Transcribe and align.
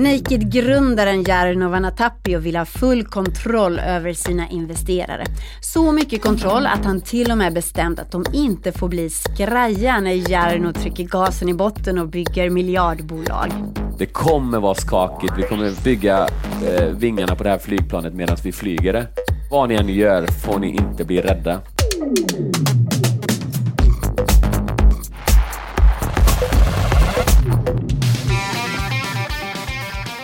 Naked-grundaren 0.00 1.24
Jarno 1.24 1.68
Vanatapio 1.68 2.38
vill 2.38 2.56
ha 2.56 2.64
full 2.64 3.04
kontroll 3.04 3.78
över 3.78 4.12
sina 4.12 4.48
investerare. 4.48 5.24
Så 5.60 5.92
mycket 5.92 6.22
kontroll 6.22 6.66
att 6.66 6.84
han 6.84 7.00
till 7.00 7.30
och 7.30 7.38
med 7.38 7.54
bestämt 7.54 7.98
att 7.98 8.12
de 8.12 8.24
inte 8.32 8.72
får 8.72 8.88
bli 8.88 9.10
skraja 9.10 10.00
när 10.00 10.30
Jarno 10.30 10.72
trycker 10.72 11.04
gasen 11.04 11.48
i 11.48 11.54
botten 11.54 11.98
och 11.98 12.08
bygger 12.08 12.50
miljardbolag. 12.50 13.52
Det 13.98 14.06
kommer 14.06 14.60
vara 14.60 14.74
skakigt. 14.74 15.32
Vi 15.36 15.42
kommer 15.42 15.84
bygga 15.84 16.28
eh, 16.68 16.84
vingarna 16.84 17.34
på 17.34 17.44
det 17.44 17.50
här 17.50 17.58
flygplanet 17.58 18.14
medan 18.14 18.36
vi 18.42 18.52
flyger 18.52 18.92
det. 18.92 19.06
Vad 19.50 19.68
ni 19.68 19.74
än 19.74 19.88
gör 19.88 20.26
får 20.26 20.58
ni 20.58 20.68
inte 20.68 21.04
bli 21.04 21.20
rädda. 21.20 21.60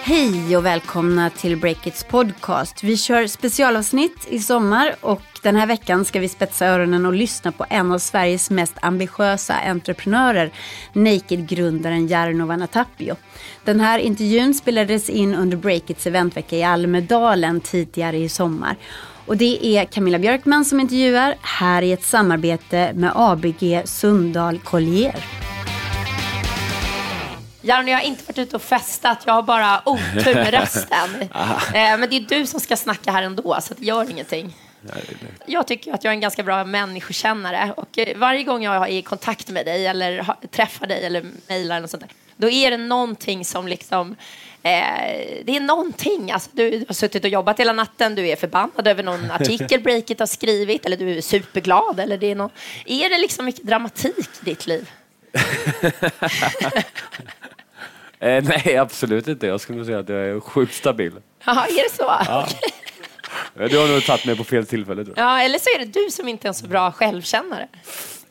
Hej 0.09 0.57
och 0.57 0.67
välkomna 0.67 1.31
till 1.31 1.57
Breakits 1.57 2.05
podcast. 2.05 2.85
Vi 2.85 2.97
kör 2.97 3.27
specialavsnitt 3.27 4.27
i 4.29 4.39
sommar 4.39 4.95
och 5.01 5.23
den 5.43 5.57
här 5.57 5.67
veckan 5.67 6.05
ska 6.05 6.21
vi 6.21 6.29
spetsa 6.29 6.67
öronen 6.67 7.07
och 7.07 7.13
lyssna 7.13 7.53
på 7.53 7.67
en 7.71 7.93
av 7.93 7.99
Sveriges 7.99 8.51
mest 8.51 8.75
ambitiösa 8.81 9.55
entreprenörer, 9.55 10.51
Naked-grundaren 10.93 12.09
Jarno 12.09 12.47
Vanatapio. 12.47 13.17
Den 13.65 13.81
här 13.81 13.99
intervjun 13.99 14.55
spelades 14.55 15.11
in 15.11 15.35
under 15.35 15.57
Breakits 15.57 16.07
eventvecka 16.07 16.57
i 16.57 16.63
Almedalen 16.63 17.61
tidigare 17.61 18.17
i 18.17 18.29
sommar. 18.29 18.77
Och 19.27 19.37
det 19.37 19.67
är 19.67 19.85
Camilla 19.85 20.19
Björkman 20.19 20.65
som 20.65 20.81
intervjuar 20.81 21.35
här 21.41 21.83
i 21.83 21.93
ett 21.93 22.05
samarbete 22.05 22.93
med 22.95 23.13
ABG 23.15 23.83
Sundahl 23.85 24.59
Collier. 24.59 25.25
Jarno, 27.67 27.91
jag 27.91 27.99
har 27.99 28.05
inte 28.05 28.25
varit 28.25 28.39
ute 28.39 28.57
och 28.57 28.63
festat. 28.63 29.19
Jag 29.27 29.33
har 29.33 29.43
bara 29.43 29.83
otur 29.85 30.35
med 30.35 30.55
rösten. 30.55 31.29
Eh, 31.75 31.99
men 31.99 32.11
det 32.11 32.17
är 32.17 32.21
du 32.21 32.47
som 32.47 32.61
ska 32.61 32.77
snacka 32.77 33.13
här 33.13 33.23
ändå, 33.23 33.59
så 33.61 33.75
det 33.75 33.85
gör 33.85 34.11
ingenting. 34.11 34.57
Jag 35.47 35.67
tycker 35.67 35.93
att 35.93 36.05
jag 36.05 36.11
är 36.11 36.15
en 36.15 36.21
ganska 36.21 36.43
bra 36.43 36.65
människokännare 36.65 37.73
och 37.77 37.99
eh, 37.99 38.17
varje 38.17 38.43
gång 38.43 38.63
jag 38.63 38.75
är 38.75 38.87
i 38.87 39.03
kontakt 39.03 39.49
med 39.49 39.67
dig 39.67 39.87
eller 39.87 40.27
träffar 40.51 40.87
dig 40.87 41.05
eller 41.05 41.25
mejlar 41.49 41.77
eller 41.77 41.89
sånt 41.89 42.03
där, 42.03 42.11
då 42.37 42.51
är 42.51 42.71
det 42.71 42.77
någonting 42.77 43.45
som 43.45 43.69
liksom 43.69 44.17
eh, 44.63 45.43
det 45.45 45.57
är 45.57 45.61
någonting. 45.61 46.31
Alltså, 46.31 46.51
du, 46.53 46.71
du 46.71 46.85
har 46.89 46.95
suttit 46.95 47.25
och 47.25 47.31
jobbat 47.31 47.61
hela 47.61 47.73
natten, 47.73 48.15
du 48.15 48.29
är 48.29 48.37
förbannad 48.37 48.89
över 48.89 49.03
någon 49.03 49.31
artikel 49.31 49.81
Breakit 49.81 50.19
har 50.19 50.27
skrivit 50.27 50.87
eller 50.87 50.97
du 50.97 51.17
är 51.17 51.21
superglad. 51.21 52.01
Eller 52.01 52.19
det 52.19 52.31
är, 52.31 52.35
någon, 52.35 52.51
är 52.87 53.11
det 53.11 53.19
liksom 53.19 53.45
mycket 53.45 53.63
dramatik 53.63 54.29
i 54.43 54.45
ditt 54.45 54.67
liv? 54.67 54.91
Eh, 58.21 58.45
nej, 58.65 58.77
absolut 58.77 59.29
inte. 59.29 59.47
Jag 59.47 59.61
skulle 59.61 59.85
säga 59.85 59.99
att 59.99 60.09
jag 60.09 60.19
är 60.19 60.41
sjukt 60.41 60.75
stabil. 60.75 61.13
Ja, 61.45 61.67
är 61.67 61.83
det 61.91 61.95
så? 61.97 62.03
Ja. 62.03 62.49
Du 63.55 63.79
har 63.79 63.89
nog 63.89 64.05
tagit 64.05 64.25
mig 64.25 64.37
på 64.37 64.45
fel 64.45 64.67
tillfälle. 64.67 65.05
Tror 65.05 65.19
jag. 65.19 65.27
Ja, 65.27 65.41
eller 65.43 65.59
så 65.59 65.65
är 65.75 65.79
det 65.79 65.85
du 66.05 66.11
som 66.11 66.29
inte 66.29 66.47
är 66.47 66.49
en 66.49 66.55
så 66.55 66.67
bra 66.67 66.93
självkännare. 66.93 67.69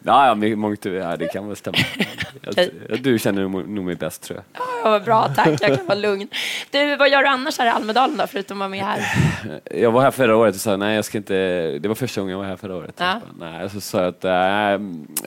Ja, 0.05 0.27
ja, 0.27 0.55
mångt, 0.55 0.85
ja 0.85 1.17
det 1.17 1.27
kan 1.27 1.47
väl 1.47 1.55
stämma. 1.55 1.77
Jag, 2.55 2.69
du 3.01 3.19
känner 3.19 3.47
nog 3.47 3.85
mig 3.85 3.95
bäst 3.95 4.21
tror 4.23 4.37
jag. 4.39 4.61
Ja, 4.83 4.89
vad 4.89 5.03
bra, 5.03 5.27
tack. 5.35 5.47
Jag 5.61 5.77
kan 5.77 5.85
vara 5.85 5.97
lugn. 5.97 6.27
Du, 6.71 6.95
vad 6.95 7.09
gör 7.09 7.21
du 7.21 7.27
annars 7.27 7.57
här 7.59 7.65
i 7.65 7.69
Almedalen 7.69 8.17
då, 8.17 8.27
förutom 8.27 8.57
att 8.57 8.59
vara 8.59 8.69
med 8.69 8.85
här? 8.85 8.99
Jag 9.71 9.91
var 9.91 10.01
här 10.01 10.11
förra 10.11 10.35
året 10.37 10.55
och 10.55 10.61
sa 10.61 10.77
nej, 10.77 10.95
jag 10.95 11.05
ska 11.05 11.17
inte. 11.17 11.35
Det 11.79 11.87
var 11.87 11.95
första 11.95 12.21
gången 12.21 12.31
jag 12.31 12.37
var 12.37 12.45
här 12.45 12.55
förra 12.55 12.75
året. 12.75 12.95
Ja. 12.97 13.21
Nej, 13.39 13.69
så 13.69 13.81
sa 13.81 13.99
jag 13.99 14.07
att 14.07 14.25
äh, 14.25 14.31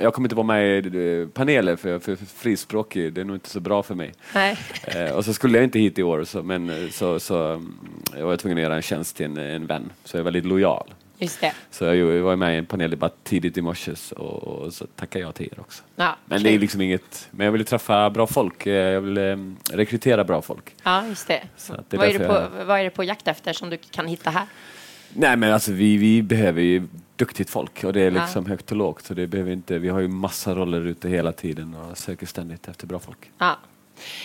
jag 0.03 0.15
kommer 0.15 0.27
inte 0.27 0.37
vara 0.37 0.47
med 0.47 0.87
i 0.87 1.29
panelen 1.34 1.77
för, 1.77 1.99
för, 1.99 2.17
för 2.17 2.27
frispråkig, 2.27 3.12
det 3.12 3.21
är 3.21 3.25
nog 3.25 3.37
inte 3.37 3.51
så 3.51 3.61
bra 3.61 3.83
för 3.83 3.95
mig. 3.95 4.12
Nej. 4.34 4.59
Eh, 4.83 5.11
och 5.11 5.25
så 5.25 5.33
skulle 5.33 5.59
jag 5.59 5.65
inte 5.65 5.79
hit 5.79 5.99
i 5.99 6.03
år, 6.03 6.25
så, 6.25 6.43
men 6.43 6.89
så, 6.93 7.21
så 7.21 7.62
jag 8.17 8.27
var 8.27 8.37
tvungen 8.37 8.59
att 8.59 8.62
göra 8.62 8.77
en 8.77 8.83
tjänst 8.83 9.17
till 9.17 9.27
en, 9.27 9.39
en 9.39 9.67
vän, 9.67 9.93
så 10.05 10.17
jag 10.17 10.21
är 10.21 10.25
väldigt 10.25 10.47
lojal. 10.47 10.94
Just 11.19 11.41
det. 11.41 11.53
Så 11.71 11.84
jag 11.84 12.23
var 12.23 12.37
med 12.37 12.55
i 12.55 12.59
en 12.59 12.67
paneldebatt 12.67 13.15
tidigt 13.25 13.59
i 13.59 13.62
morse 13.62 13.93
och 14.17 14.75
så 14.75 14.87
tackar 14.87 15.21
jag 15.21 15.34
till 15.34 15.47
er 15.53 15.61
också. 15.61 15.83
Ja, 15.97 16.17
men 16.25 16.43
det 16.43 16.55
är 16.55 16.59
liksom 16.59 16.81
inget, 16.81 17.29
men 17.31 17.45
jag 17.45 17.53
vill 17.53 17.65
träffa 17.65 18.11
bra 18.11 18.27
folk, 18.27 18.67
eh, 18.67 18.73
jag 18.73 19.01
vill 19.01 19.19
eh, 19.19 19.37
rekrytera 19.73 20.25
bra 20.25 20.43
folk. 20.43 20.75
Ja, 20.83 21.06
just 21.06 21.29
det. 21.29 21.43
det 21.89 21.97
är 21.97 21.99
vad, 21.99 22.09
är 22.09 22.19
det 22.19 22.27
på, 22.27 22.34
jag... 22.59 22.65
vad 22.65 22.81
är 22.81 22.84
det 22.84 22.91
på 22.91 23.05
jakt 23.05 23.29
efter 23.29 23.53
som 23.53 23.71
du 23.71 23.77
kan 23.77 24.06
hitta 24.06 24.31
här? 24.31 24.47
Nej 25.12 25.37
men 25.37 25.53
alltså 25.53 25.73
vi, 25.73 25.97
vi 25.97 26.23
behöver 26.23 26.62
ju 26.62 26.89
duktigt 27.17 27.50
folk 27.50 27.85
och 27.85 27.93
det 27.93 28.00
är 28.00 28.11
liksom 28.11 28.45
ja. 28.45 28.49
högt 28.49 28.71
och 28.71 28.77
lågt 28.77 29.05
så 29.05 29.15
det 29.15 29.27
behöver 29.27 29.53
inte, 29.53 29.79
vi 29.79 29.89
har 29.89 30.00
ju 30.00 30.09
massa 30.09 30.55
roller 30.55 30.87
ute 30.87 31.09
hela 31.09 31.33
tiden 31.33 31.75
och 31.75 31.99
söker 31.99 32.27
ständigt 32.27 32.69
efter 32.69 32.87
bra 32.87 32.99
folk. 32.99 33.31
Ja. 33.39 33.56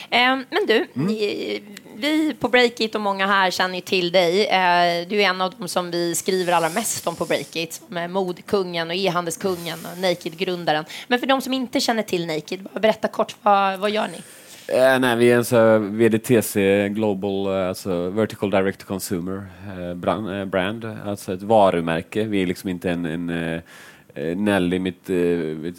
Ehm, 0.09 0.45
men 0.49 0.65
du, 0.67 0.87
mm. 0.95 1.07
vi 1.95 2.35
på 2.39 2.47
Breakit 2.47 2.95
och 2.95 3.01
många 3.01 3.27
här 3.27 3.51
känner 3.51 3.75
ju 3.75 3.81
till 3.81 4.11
dig. 4.11 4.47
Eh, 4.47 5.07
du 5.07 5.21
är 5.21 5.29
en 5.29 5.41
av 5.41 5.53
dem 5.57 5.67
som 5.67 5.91
vi 5.91 6.15
skriver 6.15 6.53
allra 6.53 6.69
mest 6.69 7.07
om 7.07 7.15
på 7.15 7.25
Breakit, 7.25 7.81
med 7.87 8.09
modkungen 8.09 8.89
och 8.89 8.95
e-handelskungen 8.95 9.79
och 9.91 10.01
Naked-grundaren. 10.01 10.85
Men 11.07 11.19
för 11.19 11.27
de 11.27 11.41
som 11.41 11.53
inte 11.53 11.79
känner 11.79 12.03
till 12.03 12.27
Naked, 12.27 12.67
berätta 12.73 13.07
kort, 13.07 13.35
vad, 13.41 13.79
vad 13.79 13.91
gör 13.91 14.07
ni? 14.07 14.21
Eh, 14.67 14.99
nej, 14.99 15.15
vi 15.15 15.31
är 15.31 15.37
en 15.37 15.45
så 15.45 15.77
VDTC 15.77 16.89
Global, 16.89 17.47
eh, 17.47 17.67
alltså 17.67 18.09
Vertical 18.09 18.49
Direct 18.49 18.79
to 18.79 18.85
Consumer 18.87 19.45
eh, 19.77 19.93
brand, 19.93 20.39
eh, 20.39 20.45
brand, 20.45 20.85
alltså 21.05 21.33
ett 21.33 21.41
varumärke. 21.41 22.23
Vi 22.23 22.41
är 22.41 22.45
liksom 22.45 22.69
inte 22.69 22.89
en, 22.89 23.05
en 23.05 23.29
Eh, 23.29 23.61
Eh, 24.15 24.37
Nelly, 24.37 24.79
mitt, 24.79 25.09
eh, 25.09 25.15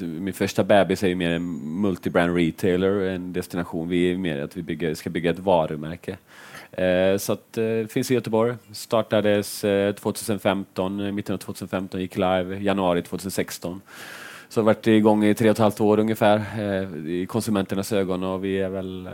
min 0.07 0.33
första 0.33 0.65
bebis, 0.65 1.03
är 1.03 1.09
ju 1.09 1.15
mer 1.15 1.31
en 1.31 1.81
multibrand 1.81 2.37
retailer, 2.37 3.01
en 3.01 3.33
destination. 3.33 3.89
Vi 3.89 4.13
är 4.13 4.17
mer 4.17 4.43
att 4.43 4.57
vi 4.57 4.63
bygger, 4.63 4.95
ska 4.95 5.11
bygga 5.11 5.31
ett 5.31 5.39
varumärke. 5.39 6.17
Eh, 6.73 7.17
så 7.19 7.33
att 7.33 7.53
det 7.53 7.93
finns 7.93 8.11
i 8.11 8.15
Göteborg. 8.15 8.55
Startades 8.73 9.65
eh, 9.65 9.95
2015, 9.95 11.15
mitten 11.15 11.35
av 11.35 11.39
2015, 11.39 12.01
gick 12.01 12.17
live 12.17 12.59
januari 12.59 13.03
2016. 13.03 13.81
Så 14.49 14.61
har 14.61 14.65
varit 14.65 14.87
igång 14.87 15.25
i 15.25 15.35
tre 15.35 15.49
och 15.49 15.53
ett 15.53 15.59
halvt 15.59 15.81
år 15.81 15.99
ungefär 15.99 16.43
i 17.09 17.27
konsumenternas 17.27 17.93
ögon 17.93 18.23
och 18.23 18.45
vi 18.45 18.59
är 18.59 18.69
väl 18.69 19.09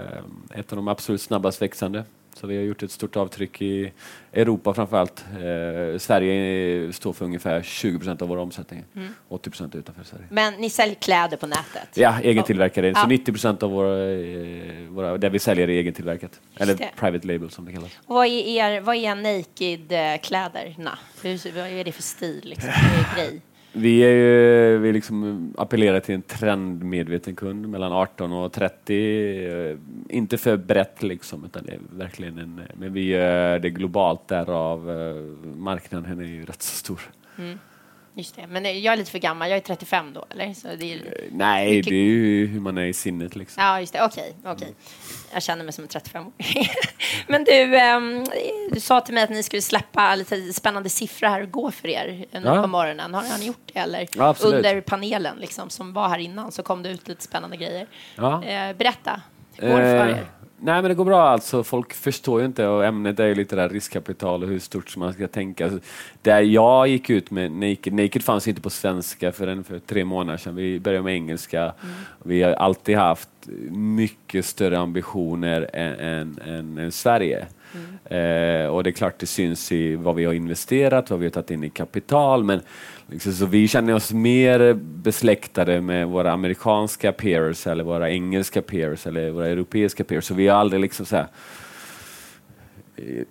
ett 0.54 0.72
av 0.72 0.76
de 0.76 0.88
absolut 0.88 1.20
snabbast 1.20 1.62
växande. 1.62 2.04
Så 2.40 2.46
vi 2.46 2.56
har 2.56 2.62
gjort 2.62 2.82
ett 2.82 2.90
stort 2.90 3.16
avtryck 3.16 3.62
i 3.62 3.92
Europa 4.32 4.74
framförallt. 4.74 5.24
Eh, 5.34 5.98
Sverige 5.98 6.92
står 6.92 7.12
för 7.12 7.24
ungefär 7.24 7.62
20 7.62 7.98
procent 7.98 8.22
av 8.22 8.28
vår 8.28 8.36
omsättning. 8.36 8.84
Mm. 8.96 9.14
80 9.28 9.50
procent 9.50 9.74
utanför 9.74 10.04
Sverige. 10.04 10.24
Men 10.30 10.54
ni 10.54 10.70
säljer 10.70 10.94
kläder 10.94 11.36
på 11.36 11.46
nätet? 11.46 11.88
Ja, 11.94 12.20
egentillverkade. 12.22 12.88
Ja. 12.88 12.94
Så 12.94 13.06
90 13.06 13.32
procent 13.32 13.62
av 13.62 13.70
våra, 13.70 14.10
eh, 14.10 14.88
våra, 14.88 15.18
det 15.18 15.28
vi 15.28 15.38
säljer 15.38 15.68
är 15.68 15.72
egentillverkat. 15.72 16.40
Eller 16.56 16.90
private 16.96 17.26
label 17.26 17.50
som 17.50 17.64
det 17.64 17.72
kallas. 17.72 17.90
Och 18.06 18.14
vad 18.14 18.26
är, 18.26 18.30
er, 18.30 18.80
vad 18.80 18.96
är 18.96 19.14
Naked-kläderna? 19.14 20.98
Vad 21.22 21.66
är 21.66 21.84
det 21.84 21.92
för 21.92 22.02
stil? 22.02 22.40
Liksom? 22.44 22.70
Vad 22.70 23.24
är 23.24 23.28
grej? 23.28 23.40
Vi, 23.72 24.00
är 24.00 24.10
ju, 24.10 24.78
vi 24.78 24.92
liksom 24.92 25.54
appellerar 25.58 26.00
till 26.00 26.14
en 26.14 26.22
trendmedveten 26.22 27.36
kund 27.36 27.68
mellan 27.68 27.92
18 27.92 28.32
och 28.32 28.52
30. 28.52 29.70
Eh, 29.70 29.76
inte 30.08 30.38
för 30.38 30.56
brett 30.56 31.02
liksom, 31.02 31.44
utan 31.44 31.64
det 31.64 31.72
är 31.72 31.80
verkligen 31.90 32.38
en... 32.38 32.58
Eh, 32.58 32.74
men 32.74 32.92
vi 32.92 33.04
gör 33.04 33.58
det 33.58 33.70
globalt 33.70 34.28
därav. 34.28 34.90
Eh, 34.90 35.46
marknaden 35.56 36.20
är 36.20 36.24
ju 36.24 36.44
rätt 36.44 36.62
så 36.62 36.76
stor. 36.76 37.00
Mm. 37.38 37.58
Just 38.14 38.36
det. 38.36 38.46
Men 38.46 38.64
jag 38.64 38.92
är 38.92 38.96
lite 38.96 39.10
för 39.10 39.18
gammal. 39.18 39.48
Jag 39.50 39.56
är 39.56 39.60
35 39.60 40.12
då, 40.12 40.26
eller? 40.30 40.54
Så 40.54 40.68
det 40.78 40.92
är... 40.92 40.96
Eh, 40.96 41.28
nej, 41.30 41.70
mycket... 41.70 41.90
det 41.90 41.96
är 41.96 42.04
ju 42.04 42.46
hur 42.46 42.60
man 42.60 42.78
är 42.78 42.84
i 42.84 42.92
sinnet. 42.92 43.36
Liksom. 43.36 43.62
Ja, 43.62 43.80
just 43.80 43.92
det. 43.92 44.04
Okej, 44.04 44.34
okay. 44.40 44.52
Okay. 44.52 44.68
Jag 45.32 45.42
känner 45.42 45.64
mig 45.64 45.72
som 45.72 45.84
en 45.84 45.88
35-åring. 45.88 46.32
Men 47.26 47.44
du, 47.44 47.80
um, 47.96 48.26
du 48.72 48.80
sa 48.80 49.00
till 49.00 49.14
mig 49.14 49.22
att 49.22 49.30
ni 49.30 49.42
skulle 49.42 49.62
släppa 49.62 50.14
lite 50.14 50.52
spännande 50.52 50.88
siffror 50.88 51.28
här 51.28 51.42
och 51.42 51.50
gå 51.50 51.70
för 51.70 51.88
er 51.88 52.26
ja. 52.30 52.62
på 52.62 52.68
morgonen. 52.68 53.14
Har, 53.14 53.22
har 53.22 53.38
ni 53.38 53.46
gjort 53.46 53.70
det? 53.72 53.78
Eller 53.78 54.08
ja, 54.14 54.34
under 54.44 54.80
panelen 54.80 55.36
liksom, 55.38 55.70
som 55.70 55.92
var 55.92 56.08
här 56.08 56.18
innan 56.18 56.52
så 56.52 56.62
kom 56.62 56.82
det 56.82 56.88
ut 56.88 57.08
lite 57.08 57.22
spännande 57.22 57.56
grejer. 57.56 57.86
Ja. 58.16 58.34
Uh, 58.34 58.76
berätta. 58.76 59.20
Hur 59.56 59.70
går 59.70 59.80
det 59.80 59.98
för 59.98 60.08
er? 60.08 60.26
Nej 60.62 60.82
men 60.82 60.88
det 60.88 60.94
går 60.94 61.04
bra 61.04 61.28
alltså. 61.28 61.62
Folk 61.62 61.92
förstår 61.94 62.40
ju 62.40 62.46
inte 62.46 62.66
och 62.66 62.84
ämnet 62.84 63.20
är 63.20 63.26
ju 63.26 63.34
lite 63.34 63.56
där 63.56 63.68
riskkapital 63.68 64.42
och 64.42 64.48
hur 64.48 64.58
stort 64.58 64.96
man 64.96 65.12
ska 65.12 65.28
tänka. 65.28 65.64
Alltså, 65.64 65.80
där 66.22 66.40
jag 66.40 66.88
gick 66.88 67.10
ut 67.10 67.30
med 67.30 67.52
Naked, 67.52 67.92
Naked 67.92 68.22
fanns 68.22 68.48
inte 68.48 68.60
på 68.60 68.70
svenska 68.70 69.32
förrän 69.32 69.64
för 69.64 69.78
tre 69.78 70.04
månader 70.04 70.38
sedan. 70.38 70.56
Vi 70.56 70.80
började 70.80 71.04
med 71.04 71.14
engelska. 71.14 71.62
Mm. 71.62 71.94
Vi 72.22 72.42
har 72.42 72.52
alltid 72.52 72.96
haft 72.96 73.28
mycket 73.70 74.44
större 74.44 74.78
ambitioner 74.78 75.70
än, 75.72 75.94
än, 75.94 76.38
än, 76.44 76.78
än 76.78 76.92
Sverige. 76.92 77.46
Mm. 77.74 78.64
Eh, 78.64 78.68
och 78.68 78.84
det 78.84 78.90
är 78.90 78.92
klart 78.92 79.18
det 79.18 79.26
syns 79.26 79.72
i 79.72 79.96
vad 79.96 80.14
vi 80.14 80.24
har 80.24 80.32
investerat, 80.32 81.10
vad 81.10 81.18
vi 81.18 81.26
har 81.26 81.30
tagit 81.30 81.50
in 81.50 81.64
i 81.64 81.70
kapital. 81.70 82.44
Men 82.44 82.60
liksom, 83.06 83.32
så 83.32 83.46
vi 83.46 83.68
känner 83.68 83.94
oss 83.94 84.12
mer 84.12 84.72
besläktade 84.74 85.80
med 85.80 86.08
våra 86.08 86.32
amerikanska 86.32 87.12
peers 87.12 87.66
eller 87.66 87.84
våra 87.84 88.10
engelska 88.10 88.62
peers 88.62 89.06
eller 89.06 89.30
våra 89.30 89.48
europeiska 89.48 90.04
peers. 90.04 90.24
Så 90.24 90.34
vi 90.34 90.48
har 90.48 90.58
aldrig 90.58 90.80
liksom 90.80 91.06
så 91.06 91.16
här, 91.16 91.26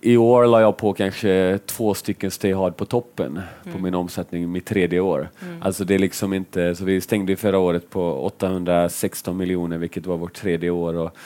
i 0.00 0.16
år 0.16 0.46
la 0.46 0.60
jag 0.60 0.76
på 0.76 0.92
kanske 0.92 1.58
två 1.66 1.94
stycken 1.94 2.30
Stay 2.30 2.52
Hard 2.52 2.76
på 2.76 2.84
toppen 2.84 3.26
mm. 3.26 3.76
på 3.76 3.82
min 3.82 3.94
omsättning 3.94 4.52
mitt 4.52 4.66
tredje 4.66 5.00
år. 5.00 5.28
Mm. 5.42 5.62
Alltså 5.62 5.84
det 5.84 5.94
är 5.94 5.98
liksom 5.98 6.32
inte, 6.32 6.74
så 6.74 6.84
vi 6.84 7.00
stängde 7.00 7.36
förra 7.36 7.58
året 7.58 7.90
på 7.90 8.24
816 8.24 9.36
miljoner 9.36 9.78
vilket 9.78 10.06
var 10.06 10.16
vårt 10.16 10.34
tredje 10.34 10.70
år 10.70 10.94
och, 10.94 11.16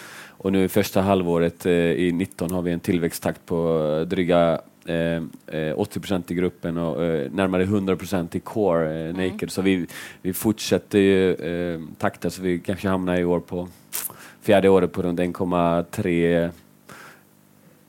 och 0.45 0.53
nu 0.53 0.69
första 0.69 1.01
halvåret 1.01 1.67
eh, 1.67 1.73
i 1.73 2.13
19 2.13 2.51
har 2.51 2.63
vi 2.63 2.73
en 2.73 2.81
tillväxttakt 2.81 3.47
på 3.47 4.05
dryga 4.09 4.61
eh, 4.85 5.75
80 5.77 6.01
procent 6.01 6.31
i 6.31 6.35
gruppen 6.35 6.79
och 6.79 7.05
eh, 7.05 7.31
närmare 7.33 7.63
100 7.63 7.97
procent 7.97 8.35
i 8.35 8.41
core 8.41 9.01
eh, 9.01 9.11
mm. 9.11 9.17
naked. 9.17 9.43
Mm. 9.43 9.49
Så 9.49 9.63
vi, 9.63 9.87
vi 10.23 10.33
fortsätter 10.33 10.99
ju 10.99 11.35
eh, 11.35 11.81
takta 11.99 12.31
så 12.31 12.43
vi 12.43 12.59
kanske 12.59 12.89
hamnar 12.89 13.17
i 13.17 13.25
år 13.25 13.41
på 13.41 13.69
fjärde 14.41 14.69
året 14.69 14.93
på 14.93 15.03
runt 15.03 15.21
1,3 15.21 16.51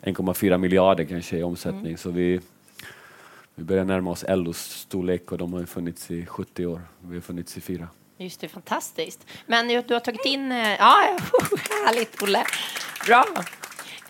1,4 0.01 0.57
miljarder 0.57 1.03
kanske 1.03 1.37
i 1.37 1.43
omsättning. 1.43 1.85
Mm. 1.85 1.97
Så 1.97 2.09
vi, 2.09 2.39
vi 3.55 3.63
börjar 3.63 3.85
närma 3.85 4.11
oss 4.11 4.25
LOs 4.29 4.57
storlek 4.57 5.31
och 5.31 5.37
de 5.37 5.53
har 5.53 5.65
funnits 5.65 6.11
i 6.11 6.25
70 6.25 6.65
år. 6.65 6.81
Vi 7.01 7.15
har 7.15 7.21
funnits 7.21 7.57
i 7.57 7.61
fyra. 7.61 7.87
Just 8.17 8.41
det, 8.41 8.47
fantastiskt. 8.47 9.25
Men 9.45 9.67
du 9.67 9.93
har 9.93 9.99
tagit 9.99 10.25
in... 10.25 10.51
Eh, 10.51 10.75
ja, 10.79 10.95
härligt 11.85 12.23
Olle. 12.23 12.43
Bra. 13.07 13.25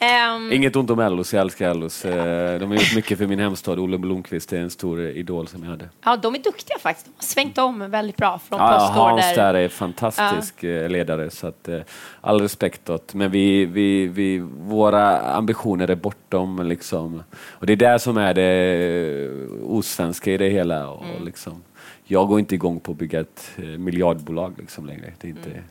Um, 0.01 0.51
Inget 0.51 0.75
ont 0.75 0.89
om 0.89 0.99
Ellos, 0.99 1.33
jag 1.33 1.41
älskar 1.41 1.69
Ellos. 1.69 2.05
Eh, 2.05 2.59
de 2.59 2.71
har 2.71 2.77
gjort 2.77 2.95
mycket 2.95 3.17
för 3.17 3.27
min 3.27 3.39
hemstad. 3.39 3.79
Olle 3.79 3.97
Blomqvist 3.97 4.53
är 4.53 4.59
en 4.59 4.69
stor 4.69 5.01
idol 5.01 5.47
som 5.47 5.63
jag 5.63 5.69
hade. 5.69 5.89
Ja, 6.03 6.17
de 6.17 6.35
är 6.35 6.39
duktiga 6.39 6.77
faktiskt. 6.79 7.05
De 7.05 7.11
har 7.17 7.23
svängt 7.23 7.57
om 7.57 7.91
väldigt 7.91 8.17
bra 8.17 8.39
från 8.49 8.59
ja, 8.59 8.91
Hans 8.93 9.35
där 9.35 9.53
är 9.53 9.67
fantastisk 9.67 10.63
ja. 10.63 10.69
Eh, 10.69 10.89
ledare. 10.89 11.29
Så 11.29 11.47
att, 11.47 11.67
eh, 11.67 11.79
all 12.21 12.41
respekt 12.41 12.89
åt. 12.89 13.13
Men 13.13 13.31
vi, 13.31 13.65
vi, 13.65 14.07
vi, 14.07 14.39
våra 14.57 15.19
ambitioner 15.19 15.87
är 15.87 15.95
bortom 15.95 16.67
liksom. 16.67 17.23
Och 17.33 17.65
det 17.65 17.73
är 17.73 17.77
det 17.77 17.99
som 17.99 18.17
är 18.17 18.33
det 18.33 19.29
osvenska 19.63 20.31
i 20.31 20.37
det 20.37 20.49
hela. 20.49 20.89
Och, 20.89 21.05
mm. 21.05 21.25
liksom, 21.25 21.63
jag 22.05 22.27
går 22.27 22.39
inte 22.39 22.55
igång 22.55 22.79
på 22.79 22.91
att 22.91 22.97
bygga 22.97 23.19
ett 23.19 23.51
miljardbolag 23.77 24.53
liksom 24.57 24.85
längre. 24.85 25.13
Det 25.21 25.27
är 25.27 25.29
inte... 25.29 25.49
Mm. 25.49 25.63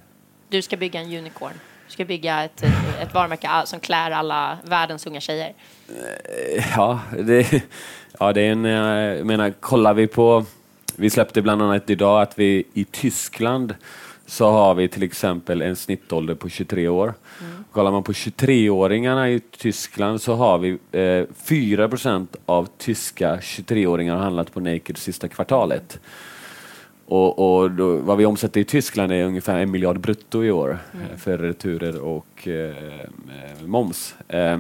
Du 0.49 0.63
ska 0.63 0.77
bygga 0.77 1.01
en 1.01 1.19
unicorn? 1.19 1.55
ska 1.89 2.05
bygga 2.05 2.45
ett, 2.45 2.63
ett 3.01 3.15
varumärke 3.15 3.49
som 3.67 3.81
klär 3.81 4.11
alla 4.11 4.59
världens 4.65 5.07
unga 5.07 5.21
tjejer? 5.21 5.55
Eh, 5.89 6.65
ja, 6.77 7.01
det, 7.19 7.63
ja, 8.19 8.33
det 8.33 8.41
är 8.41 8.53
en... 8.53 8.65
Eh, 8.65 8.73
jag 9.17 9.27
menar, 9.27 9.51
kollar 9.51 9.95
vi 9.95 10.07
på... 10.07 10.45
Vi 10.97 11.11
släppte 11.11 11.43
bland 11.43 11.63
annat 11.63 11.91
idag 11.91 12.23
att 12.23 12.39
vi 12.39 12.65
i 12.73 12.85
Tyskland 12.85 13.75
så 14.27 14.51
har 14.51 14.75
vi 14.75 14.89
till 14.89 15.03
exempel 15.03 15.63
en 15.63 15.77
snittålder 15.77 16.35
på 16.35 16.49
23 16.49 16.89
år. 16.89 17.15
Mm. 17.41 17.65
Kollar 17.73 17.93
man 17.93 18.03
på 18.03 18.13
23-åringarna 18.13 19.31
i 19.31 19.41
Tyskland 19.41 20.21
så 20.21 20.35
har 20.35 20.59
vi 20.59 20.79
eh, 20.93 21.25
4 21.45 21.91
av 22.47 22.69
tyska 22.79 23.37
23-åringar 23.37 24.17
har 24.17 24.23
handlat 24.23 24.53
på 24.55 24.61
Naked 24.61 24.97
sista 24.97 25.29
kvartalet. 25.29 26.01
Och, 27.07 27.39
och 27.39 27.71
då, 27.71 27.97
vad 27.97 28.19
vi 28.19 28.27
omsätter 28.27 28.61
i 28.61 28.65
Tyskland 28.65 29.13
är 29.13 29.25
ungefär 29.25 29.59
en 29.59 29.71
miljard 29.71 30.01
brutto 30.01 30.45
i 30.45 30.51
år 30.51 30.79
mm. 30.95 31.07
Eh, 31.07 31.17
för 31.17 31.39
returer 31.39 32.01
och 32.01 32.49
eh, 32.49 32.75
moms. 33.67 34.15
Eh, 34.29 34.59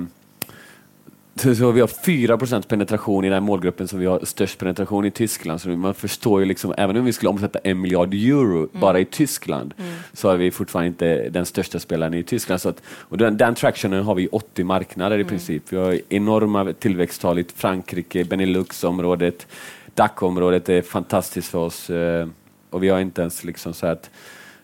så 1.36 1.70
vi 1.70 1.80
har 1.80 1.88
4% 1.88 2.66
penetration 2.68 3.24
i 3.24 3.28
den 3.28 3.42
målgruppen 3.42 3.88
som 3.88 3.98
vi 3.98 4.06
har 4.06 4.20
störst 4.22 4.58
penetration 4.58 5.04
i 5.04 5.10
Tyskland. 5.10 5.60
Så 5.60 5.68
man 5.68 5.94
förstår 5.94 6.40
ju 6.40 6.46
liksom, 6.46 6.74
även 6.76 6.96
om 6.96 7.04
vi 7.04 7.12
skulle 7.12 7.30
omsätta 7.30 7.58
en 7.58 7.80
miljard 7.80 8.14
euro 8.14 8.58
mm. 8.58 8.68
bara 8.72 9.00
i 9.00 9.04
Tyskland, 9.04 9.74
mm. 9.78 9.92
så 10.12 10.28
är 10.28 10.36
vi 10.36 10.50
fortfarande 10.50 10.88
inte 10.88 11.28
den 11.28 11.46
största 11.46 11.78
spelaren 11.78 12.14
i 12.14 12.22
Tyskland. 12.22 12.60
Så 12.60 12.68
att, 12.68 12.82
och 12.86 13.18
den, 13.18 13.36
den 13.36 13.54
tractionen 13.54 14.04
har 14.04 14.14
vi 14.14 14.22
i 14.22 14.28
80 14.32 14.64
marknader 14.64 15.16
i 15.16 15.20
mm. 15.20 15.28
princip. 15.28 15.62
Vi 15.68 15.76
har 15.76 16.00
enorma 16.08 16.72
tillväxttal 16.72 17.38
i 17.38 17.44
Frankrike, 17.56 18.24
Benelux-området, 18.24 19.46
DAC-området 19.94 20.68
är 20.68 20.82
fantastiskt 20.82 21.48
för 21.48 21.58
oss. 21.58 21.90
Eh, 21.90 22.28
och 22.70 22.82
vi 22.82 22.88
har 22.88 23.00
inte 23.00 23.20
ens 23.20 23.44
liksom 23.44 23.74
så 23.74 23.86
att 23.86 24.10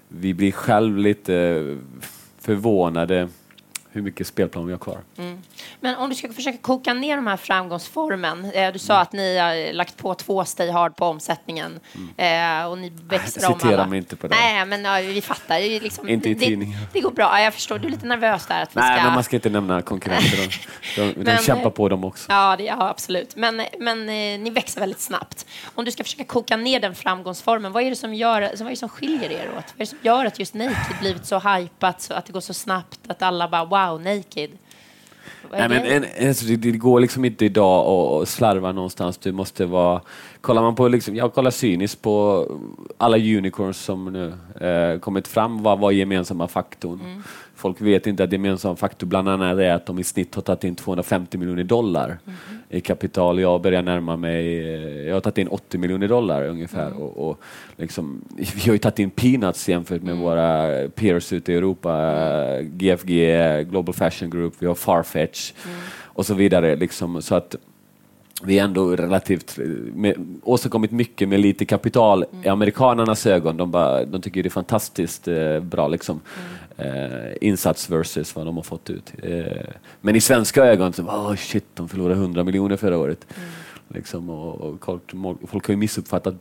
vi 0.08 0.34
blir 0.34 0.52
själv 0.52 0.98
lite 0.98 1.64
förvånade 2.40 3.28
hur 3.92 4.02
mycket 4.02 4.26
spelplan 4.26 4.66
vi 4.66 4.72
har 4.72 4.78
kvar. 4.78 4.98
Mm. 5.18 5.42
Men 5.80 5.96
om 5.96 6.08
du 6.08 6.14
ska 6.14 6.32
försöka 6.32 6.58
koka 6.58 6.94
ner 6.94 7.16
de 7.16 7.26
här 7.26 7.36
framgångsformen. 7.36 8.50
Eh, 8.54 8.72
du 8.72 8.78
sa 8.78 8.92
mm. 8.92 9.02
att 9.02 9.12
ni 9.12 9.38
har 9.38 9.72
lagt 9.72 9.96
på 9.96 10.14
två 10.14 10.44
Stay 10.44 10.70
Hard 10.70 10.96
på 10.96 11.06
omsättningen 11.06 11.80
mm. 12.16 12.60
eh, 12.60 12.70
och 12.70 12.78
ni 12.78 12.92
växer 13.08 13.52
om 13.52 13.60
alla. 13.62 13.86
mig 13.86 13.98
inte 13.98 14.16
på 14.16 14.28
det. 14.28 14.34
Nej, 14.34 14.66
men 14.66 14.84
ja, 14.84 15.12
vi 15.14 15.20
fattar. 15.20 15.80
Liksom, 15.80 16.08
inte 16.08 16.30
i 16.30 16.34
tidningen. 16.34 16.78
Det, 16.80 16.88
det, 16.92 17.00
går 17.00 17.10
bra. 17.10 17.24
Ja, 17.24 17.40
jag 17.40 17.54
förstår. 17.54 17.78
Du 17.78 17.86
är 17.86 17.90
lite 17.90 18.06
nervös 18.06 18.46
där. 18.46 18.62
Att 18.62 18.76
vi 18.76 18.80
Nej, 18.80 18.96
ska... 18.96 19.04
men 19.04 19.14
man 19.14 19.24
ska 19.24 19.36
inte 19.36 19.50
nämna 19.50 19.82
konkurrenter. 19.82 20.58
De, 20.96 21.02
de, 21.02 21.12
men, 21.16 21.36
de 21.36 21.42
kämpar 21.42 21.70
på 21.70 21.88
dem 21.88 22.04
också. 22.04 22.32
Ja, 22.32 22.56
det, 22.56 22.64
ja 22.64 22.88
absolut. 22.88 23.36
Men, 23.36 23.62
men 23.78 24.00
eh, 24.00 24.40
ni 24.40 24.50
växer 24.50 24.80
väldigt 24.80 25.00
snabbt. 25.00 25.46
Om 25.74 25.84
du 25.84 25.90
ska 25.90 26.04
försöka 26.04 26.24
koka 26.24 26.56
ner 26.56 26.80
den 26.80 26.94
framgångsformen, 26.94 27.72
vad 27.72 27.82
är 27.82 27.90
det 27.90 27.96
som, 27.96 28.14
gör, 28.14 28.40
vad 28.40 28.60
är 28.60 28.70
det 28.70 28.76
som 28.76 28.88
skiljer 28.88 29.32
er 29.32 29.48
åt? 29.48 29.54
Vad 29.54 29.74
är 29.76 29.78
det 29.78 29.86
som 29.86 29.98
gör 30.02 30.24
att 30.24 30.38
just 30.38 30.54
Naked 30.54 30.96
blivit 31.00 31.26
så 31.26 31.38
hypat, 31.38 32.00
så 32.00 32.14
att 32.14 32.26
det 32.26 32.32
går 32.32 32.40
så 32.40 32.54
snabbt, 32.54 33.00
att 33.08 33.22
alla 33.22 33.48
bara 33.48 33.64
wow, 33.64 33.79
wow, 33.88 34.00
naked. 34.00 34.50
Nej, 35.50 35.68
men 35.68 35.84
en, 35.84 36.28
alltså, 36.28 36.46
det, 36.46 36.56
det, 36.56 36.70
går 36.70 37.00
liksom 37.00 37.24
inte 37.24 37.44
idag 37.44 37.86
att 37.86 38.28
slarva 38.28 38.72
någonstans. 38.72 39.18
Du 39.18 39.32
måste 39.32 39.66
vara... 39.66 40.00
Kollar 40.40 40.62
man 40.62 40.74
på, 40.74 40.88
liksom, 40.88 41.16
jag 41.16 41.34
kollar 41.34 41.50
cyniskt 41.50 42.02
på 42.02 42.46
alla 42.98 43.16
unicorns 43.16 43.78
som 43.78 44.04
nu 44.12 44.34
eh, 44.66 44.98
kommit 44.98 45.28
fram. 45.28 45.62
Vad 45.62 45.78
var 45.78 45.90
gemensamma 45.90 46.48
faktorn? 46.48 47.00
Mm. 47.00 47.22
Folk 47.60 47.80
vet 47.80 48.06
inte 48.06 48.24
att 48.24 48.32
gemensamma 48.32 48.76
faktor 48.76 49.06
bland 49.06 49.28
annat 49.28 49.58
är 49.58 49.72
att 49.72 49.86
de 49.86 49.98
i 49.98 50.04
snitt 50.04 50.34
har 50.34 50.42
tagit 50.42 50.64
in 50.64 50.74
250 50.74 51.38
miljoner 51.38 51.64
dollar 51.64 52.06
mm. 52.06 52.38
i 52.68 52.80
kapital. 52.80 53.40
Jag 53.40 53.62
börjar 53.62 53.82
närma 53.82 54.16
mig, 54.16 54.56
jag 55.06 55.14
har 55.14 55.20
tagit 55.20 55.38
in 55.38 55.48
80 55.48 55.78
miljoner 55.78 56.08
dollar 56.08 56.44
ungefär. 56.48 56.86
Mm. 56.86 56.98
Och, 56.98 57.28
och 57.28 57.40
liksom, 57.76 58.24
vi 58.36 58.66
har 58.66 58.72
ju 58.72 58.78
tagit 58.78 58.98
in 58.98 59.10
peanuts 59.10 59.68
jämfört 59.68 60.02
med 60.02 60.12
mm. 60.12 60.24
våra 60.24 60.88
peers 60.88 61.32
ute 61.32 61.52
i 61.52 61.56
Europa. 61.56 61.92
GFG, 62.62 63.10
Global 63.70 63.94
Fashion 63.94 64.30
Group, 64.30 64.54
vi 64.58 64.66
har 64.66 64.74
Farfetch 64.74 65.52
mm. 65.64 65.76
och 66.04 66.26
så 66.26 66.34
vidare. 66.34 66.76
Liksom, 66.76 67.22
så 67.22 67.34
att 67.34 67.56
vi 68.42 68.58
är 68.58 68.64
ändå 68.64 68.96
relativt 68.96 69.58
med, 69.94 70.38
åstadkommit 70.42 70.90
mycket 70.90 71.28
med 71.28 71.40
lite 71.40 71.64
kapital 71.64 72.24
mm. 72.32 72.44
i 72.44 72.48
amerikanernas 72.48 73.26
ögon. 73.26 73.56
De, 73.56 73.70
bara, 73.70 74.04
de 74.04 74.20
tycker 74.20 74.42
det 74.42 74.46
är 74.46 74.50
fantastiskt 74.50 75.28
eh, 75.28 75.60
bra 75.60 75.88
liksom, 75.88 76.20
mm. 76.38 76.69
Eh, 76.80 77.32
insats 77.40 77.90
versus 77.90 78.36
vad 78.36 78.46
de 78.46 78.56
har 78.56 78.62
fått 78.62 78.90
ut. 78.90 79.12
Eh, 79.22 79.44
men 80.00 80.16
i 80.16 80.20
svenska 80.20 80.64
ögon 80.64 80.92
så 80.92 81.02
oh, 81.02 81.36
shit, 81.36 81.66
de 81.74 81.88
förlorade 81.88 82.20
100 82.20 82.44
miljoner 82.44 82.76
förra 82.76 82.98
året. 82.98 83.26
Mm. 83.36 83.48
Liksom, 83.88 84.30
och, 84.30 84.60
och 84.60 84.80
folk, 85.48 85.66
har 85.66 85.72
ju 85.72 85.76
missuppfattat 85.76 86.34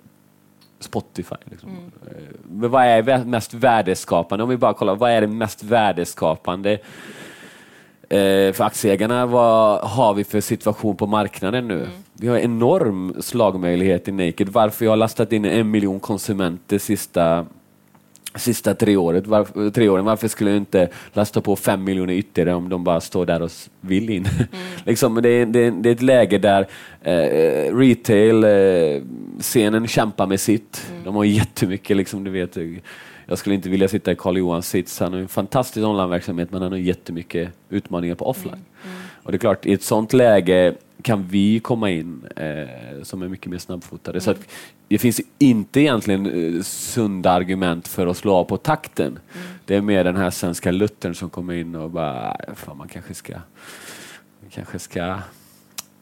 Spotify. 0.79 1.35
Liksom. 1.43 1.69
Mm. 1.69 1.91
Eh, 2.05 2.23
men 2.49 2.71
vad 2.71 2.85
är 2.85 3.25
mest 3.25 3.53
värdeskapande? 3.53 4.43
Om 4.43 4.49
vi 4.49 4.57
bara 4.57 4.73
kollar, 4.73 4.95
vad 4.95 5.11
är 5.11 5.21
det 5.21 5.27
mest 5.27 5.63
värdeskapande 5.63 6.79
Eh, 8.09 8.53
för 8.53 8.63
aktieägarna, 8.63 9.25
vad 9.25 9.81
har 9.81 10.13
vi 10.13 10.23
för 10.23 10.41
situation 10.41 10.95
på 10.95 11.07
marknaden 11.07 11.67
nu? 11.67 11.77
Mm. 11.77 11.89
Vi 12.13 12.27
har 12.27 12.37
enorm 12.37 13.15
slagmöjlighet 13.19 14.07
i 14.07 14.11
Naked. 14.11 14.49
Varför 14.49 14.85
jag 14.85 14.91
har 14.91 14.97
lastat 14.97 15.33
in 15.33 15.45
en 15.45 15.71
miljon 15.71 15.99
konsumenter 15.99 16.77
sista 16.77 17.45
sista 18.35 18.73
tre, 18.73 18.97
året, 18.97 19.27
var, 19.27 19.71
tre 19.71 19.89
åren. 19.89 20.05
Varför 20.05 20.27
skulle 20.27 20.49
jag 20.49 20.57
inte 20.57 20.89
lasta 21.13 21.41
på 21.41 21.55
fem 21.55 21.83
miljoner 21.83 22.13
ytterligare 22.13 22.57
om 22.57 22.69
de 22.69 22.83
bara 22.83 23.01
står 23.01 23.25
där 23.25 23.41
och 23.41 23.51
vill 23.81 24.09
in? 24.09 24.25
Mm. 24.39 24.65
liksom, 24.85 25.15
det, 25.21 25.29
är, 25.29 25.45
det, 25.45 25.59
är, 25.59 25.71
det, 25.71 25.89
är, 25.89 25.93
ett 25.93 26.01
läge 26.01 26.37
där 26.37 26.67
eh, 27.01 27.75
retail, 27.75 28.43
eh, 28.43 29.01
scenen 29.39 29.87
kämpar 29.87 30.27
med 30.27 30.39
sitt. 30.39 30.87
Mm. 30.91 31.03
De 31.03 31.15
har 31.15 31.23
jättemycket, 31.23 31.97
liksom, 31.97 32.23
du 32.23 32.31
vet, 32.31 32.57
jag 33.29 33.37
skulle 33.37 33.55
inte 33.55 33.69
vilja 33.69 33.87
sitta 33.87 34.11
i 34.11 34.15
Karl 34.15 34.37
Johans 34.37 34.69
sits. 34.69 34.99
Han 34.99 35.13
har 35.13 35.19
en 35.19 35.27
fantastisk 35.27 35.85
onlineverksamhet 35.85 36.51
men 36.51 36.61
han 36.61 36.71
har 36.71 36.79
jättemycket 36.79 37.49
utmaningar 37.69 38.15
på 38.15 38.25
offline. 38.25 38.53
Mm. 38.53 38.95
Mm. 38.95 39.07
Och 39.23 39.31
det 39.31 39.35
är 39.35 39.39
klart, 39.39 39.65
i 39.65 39.73
ett 39.73 39.83
sånt 39.83 40.13
läge 40.13 40.75
kan 41.01 41.27
vi 41.27 41.59
komma 41.59 41.89
in 41.89 42.25
eh, 42.35 43.03
som 43.03 43.21
är 43.21 43.27
mycket 43.27 43.51
mer 43.51 43.57
snabbfotade. 43.57 44.19
Mm. 44.19 44.21
Så 44.21 44.41
det 44.87 44.97
finns 44.97 45.21
inte 45.37 45.81
egentligen 45.81 46.55
eh, 46.55 46.61
sunda 46.63 47.31
argument 47.31 47.87
för 47.87 48.07
att 48.07 48.17
slå 48.17 48.35
av 48.35 48.43
på 48.43 48.57
takten. 48.57 49.07
Mm. 49.07 49.47
Det 49.65 49.75
är 49.75 49.81
mer 49.81 50.03
den 50.03 50.15
här 50.15 50.29
svenska 50.29 50.71
luttern 50.71 51.15
som 51.15 51.29
kommer 51.29 51.53
in 51.53 51.75
och 51.75 51.89
bara, 51.89 52.37
fan, 52.55 52.77
man 52.77 52.87
kanske 52.87 53.13
ska, 53.13 53.33
man 53.33 54.49
kanske 54.49 54.79
ska 54.79 55.17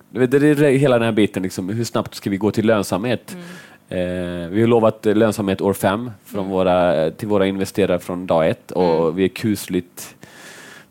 det 0.10 0.34
är 0.34 0.78
hela 0.78 1.00
den 1.00 1.06
här 1.06 1.12
biten, 1.12 1.44
liksom, 1.44 1.70
hur 1.70 1.84
snabbt 1.84 2.16
ska 2.16 2.30
vi 2.30 2.38
gå 2.38 2.52
till 2.52 2.66
lönsamhet? 2.66 3.34
Mm. 3.34 3.46
Eh, 3.90 4.50
vi 4.50 4.62
har 4.62 4.68
lovat 4.68 5.06
lönsamhet 5.06 5.62
år 5.62 5.74
fem 5.74 6.12
från 6.26 6.40
mm. 6.40 6.52
våra, 6.52 7.12
till 7.12 7.28
våra 7.28 7.48
investerare 7.48 8.00
från 8.00 8.28
dag 8.28 8.50
ett 8.50 8.72
och 8.72 9.02
mm. 9.02 9.16
vi 9.16 9.24
är 9.24 9.28
kusligt 9.28 10.16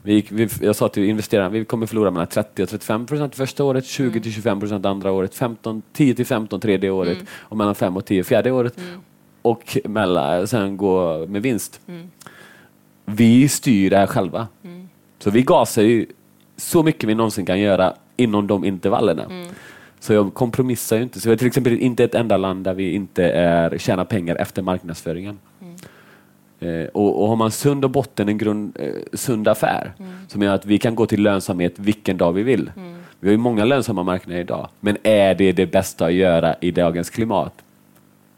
vi, 0.07 0.27
vi, 0.31 0.49
jag 0.61 0.77
sa 0.77 0.89
till 0.89 1.05
investerarna 1.05 1.49
vi 1.49 1.65
kommer 1.65 1.87
förlora 1.87 2.11
mellan 2.11 2.27
30 2.27 2.63
och 2.63 2.69
35 2.69 3.07
procent 3.07 3.35
första 3.35 3.65
året, 3.65 3.87
20 3.87 4.09
mm. 4.09 4.23
till 4.23 4.33
25 4.33 4.61
procent 4.61 4.87
andra 4.87 5.13
året, 5.13 5.35
15, 5.35 5.83
10 5.93 6.15
till 6.15 6.27
15 6.27 6.61
tredje 6.61 6.91
året 6.91 7.15
mm. 7.15 7.27
och 7.33 7.57
mellan 7.57 7.75
5 7.75 7.97
och 7.97 8.05
10 8.05 8.25
fjärde 8.25 8.51
året. 8.51 8.79
Mm. 8.79 9.01
Och 9.43 9.79
mellan, 9.85 10.47
sen 10.47 10.77
gå 10.77 11.27
med 11.27 11.43
vinst. 11.43 11.81
Mm. 11.89 12.11
Vi 13.05 13.49
styr 13.49 13.91
det 13.91 13.97
här 13.97 14.07
själva. 14.07 14.49
Så 15.19 15.31
vi 15.31 15.43
gasar 15.43 15.83
ju 15.83 16.07
så 16.57 16.83
mycket 16.83 17.09
vi 17.09 17.15
någonsin 17.15 17.47
kan 17.47 17.61
göra 17.61 17.95
inom 18.17 18.47
de 18.47 18.65
intervallerna. 18.65 19.25
Så 20.01 20.13
jag 20.13 20.35
kompromissar 20.35 20.97
ju 20.97 21.03
inte. 21.03 21.21
Så 21.21 21.29
vi 21.29 21.33
är 21.33 21.37
till 21.37 21.47
exempel 21.47 21.79
inte 21.79 22.05
ett 22.05 22.15
enda 22.15 22.37
land 22.37 22.65
där 22.65 22.75
vi 22.75 22.93
inte 22.93 23.25
är, 23.25 23.79
tjänar 23.79 24.05
pengar 24.05 24.37
efter 24.37 24.63
marknadsföringen. 24.63 25.39
Mm. 25.61 25.77
Eh, 26.61 26.89
och, 26.89 27.23
och 27.23 27.29
har 27.29 27.37
man 27.37 27.51
sund 27.51 27.85
och 27.85 27.91
botten 27.91 28.29
en 28.29 28.39
grund, 28.39 28.77
eh, 28.81 28.93
sund 29.13 29.49
affär 29.49 29.93
mm. 29.99 30.13
som 30.29 30.43
gör 30.43 30.55
att 30.55 30.67
vi 30.67 30.79
kan 30.79 30.95
gå 30.95 31.07
till 31.07 31.23
lönsamhet 31.23 31.79
vilken 31.79 32.17
dag 32.17 32.33
vi 32.33 32.43
vill. 32.43 32.71
Mm. 32.77 32.97
Vi 33.21 33.29
har 33.29 33.33
ju 33.33 33.39
många 33.39 33.65
lönsamma 33.65 34.03
marknader 34.03 34.41
idag, 34.41 34.69
men 34.81 34.97
är 35.03 35.35
det 35.35 35.53
det 35.53 35.67
bästa 35.67 36.07
att 36.07 36.13
göra 36.13 36.55
i 36.61 36.71
dagens 36.71 37.11
klimat? 37.11 37.53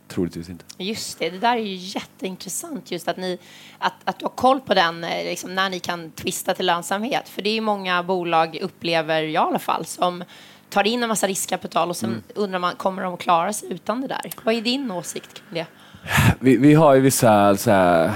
Troligtvis 0.09 0.49
inte. 0.49 0.65
Just 0.79 1.19
det, 1.19 1.31
det 1.31 1.39
där 1.39 1.57
är 1.57 1.61
ju 1.61 1.75
jätteintressant 1.75 2.91
just 2.91 3.09
att, 3.09 3.17
ni, 3.17 3.39
att, 3.79 3.93
att 4.05 4.19
du 4.19 4.25
har 4.25 4.31
koll 4.31 4.61
på 4.61 4.75
den 4.75 5.05
eh, 5.05 5.25
liksom, 5.25 5.55
när 5.55 5.71
ni 5.71 5.81
kan 5.81 6.11
twista 6.11 6.55
till 6.55 6.67
lönsamhet. 6.67 7.29
För 7.29 7.43
det 7.43 7.51
är 7.51 7.55
ju 7.55 7.61
många 7.61 8.03
bolag, 8.03 8.59
upplever 8.63 9.23
jag 9.23 9.33
i 9.33 9.37
alla 9.37 9.59
fall, 9.59 9.85
som 9.85 10.25
tar 10.71 10.87
in 10.87 11.03
en 11.03 11.09
massa 11.09 11.27
riskkapital 11.27 11.89
och 11.89 11.97
sen 11.97 12.11
mm. 12.11 12.23
undrar 12.35 12.59
man, 12.59 12.75
kommer 12.77 13.03
de 13.03 13.15
att 13.15 13.21
klara 13.21 13.53
sig 13.53 13.73
utan 13.73 14.01
det 14.01 14.07
där? 14.07 14.31
Vad 14.45 14.55
är 14.55 14.61
din 14.61 14.91
åsikt 14.91 15.35
kring 15.35 15.45
det? 15.51 15.67
Vi, 16.41 16.57
vi 16.57 16.75
har 16.75 16.95
ju 16.95 17.01
vissa 17.01 17.31
här, 17.31 18.11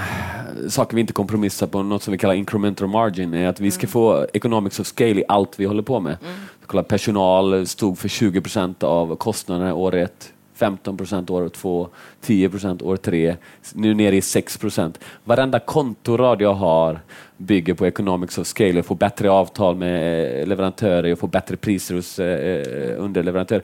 saker 0.69 0.95
vi 0.95 1.01
inte 1.01 1.13
kompromissar 1.13 1.67
på, 1.67 1.83
något 1.83 2.03
som 2.03 2.11
vi 2.11 2.17
kallar 2.17 2.33
incremental 2.33 2.87
margin, 2.87 3.33
är 3.33 3.47
att 3.47 3.59
vi 3.59 3.71
ska 3.71 3.81
mm. 3.81 3.91
få 3.91 4.27
economics 4.33 4.79
of 4.79 4.87
scale 4.87 5.19
i 5.21 5.23
allt 5.27 5.59
vi 5.59 5.65
håller 5.65 5.83
på 5.83 5.99
med. 5.99 6.17
Mm. 6.21 6.35
Kolla, 6.65 6.83
personal 6.83 7.67
stod 7.67 7.97
för 7.97 8.07
20 8.07 8.41
procent 8.41 8.83
av 8.83 9.15
kostnaderna 9.15 9.73
år 9.73 9.95
ett, 9.95 10.33
15 10.55 10.97
procent 10.97 11.29
år 11.29 11.49
två, 11.49 11.87
10 12.21 12.49
procent 12.49 12.81
år 12.81 12.97
tre, 12.97 13.35
nu 13.73 13.93
nere 13.93 14.15
i 14.15 14.21
6 14.21 14.57
procent. 14.57 14.99
Varenda 15.23 15.59
kontorad 15.59 16.41
jag 16.41 16.53
har 16.53 16.99
bygger 17.45 17.73
på 17.73 17.85
economics 17.85 18.37
of 18.37 18.47
scale, 18.47 18.73
jag 18.73 18.85
får 18.85 18.95
bättre 18.95 19.31
avtal 19.31 19.75
med 19.75 20.41
eh, 20.41 20.47
leverantörer, 20.47 21.07
jag 21.07 21.19
får 21.19 21.27
bättre 21.27 21.55
priser 21.55 21.95
hos 21.95 22.19
eh, 22.19 22.27
eh, 22.27 23.03
underleverantörer. 23.03 23.63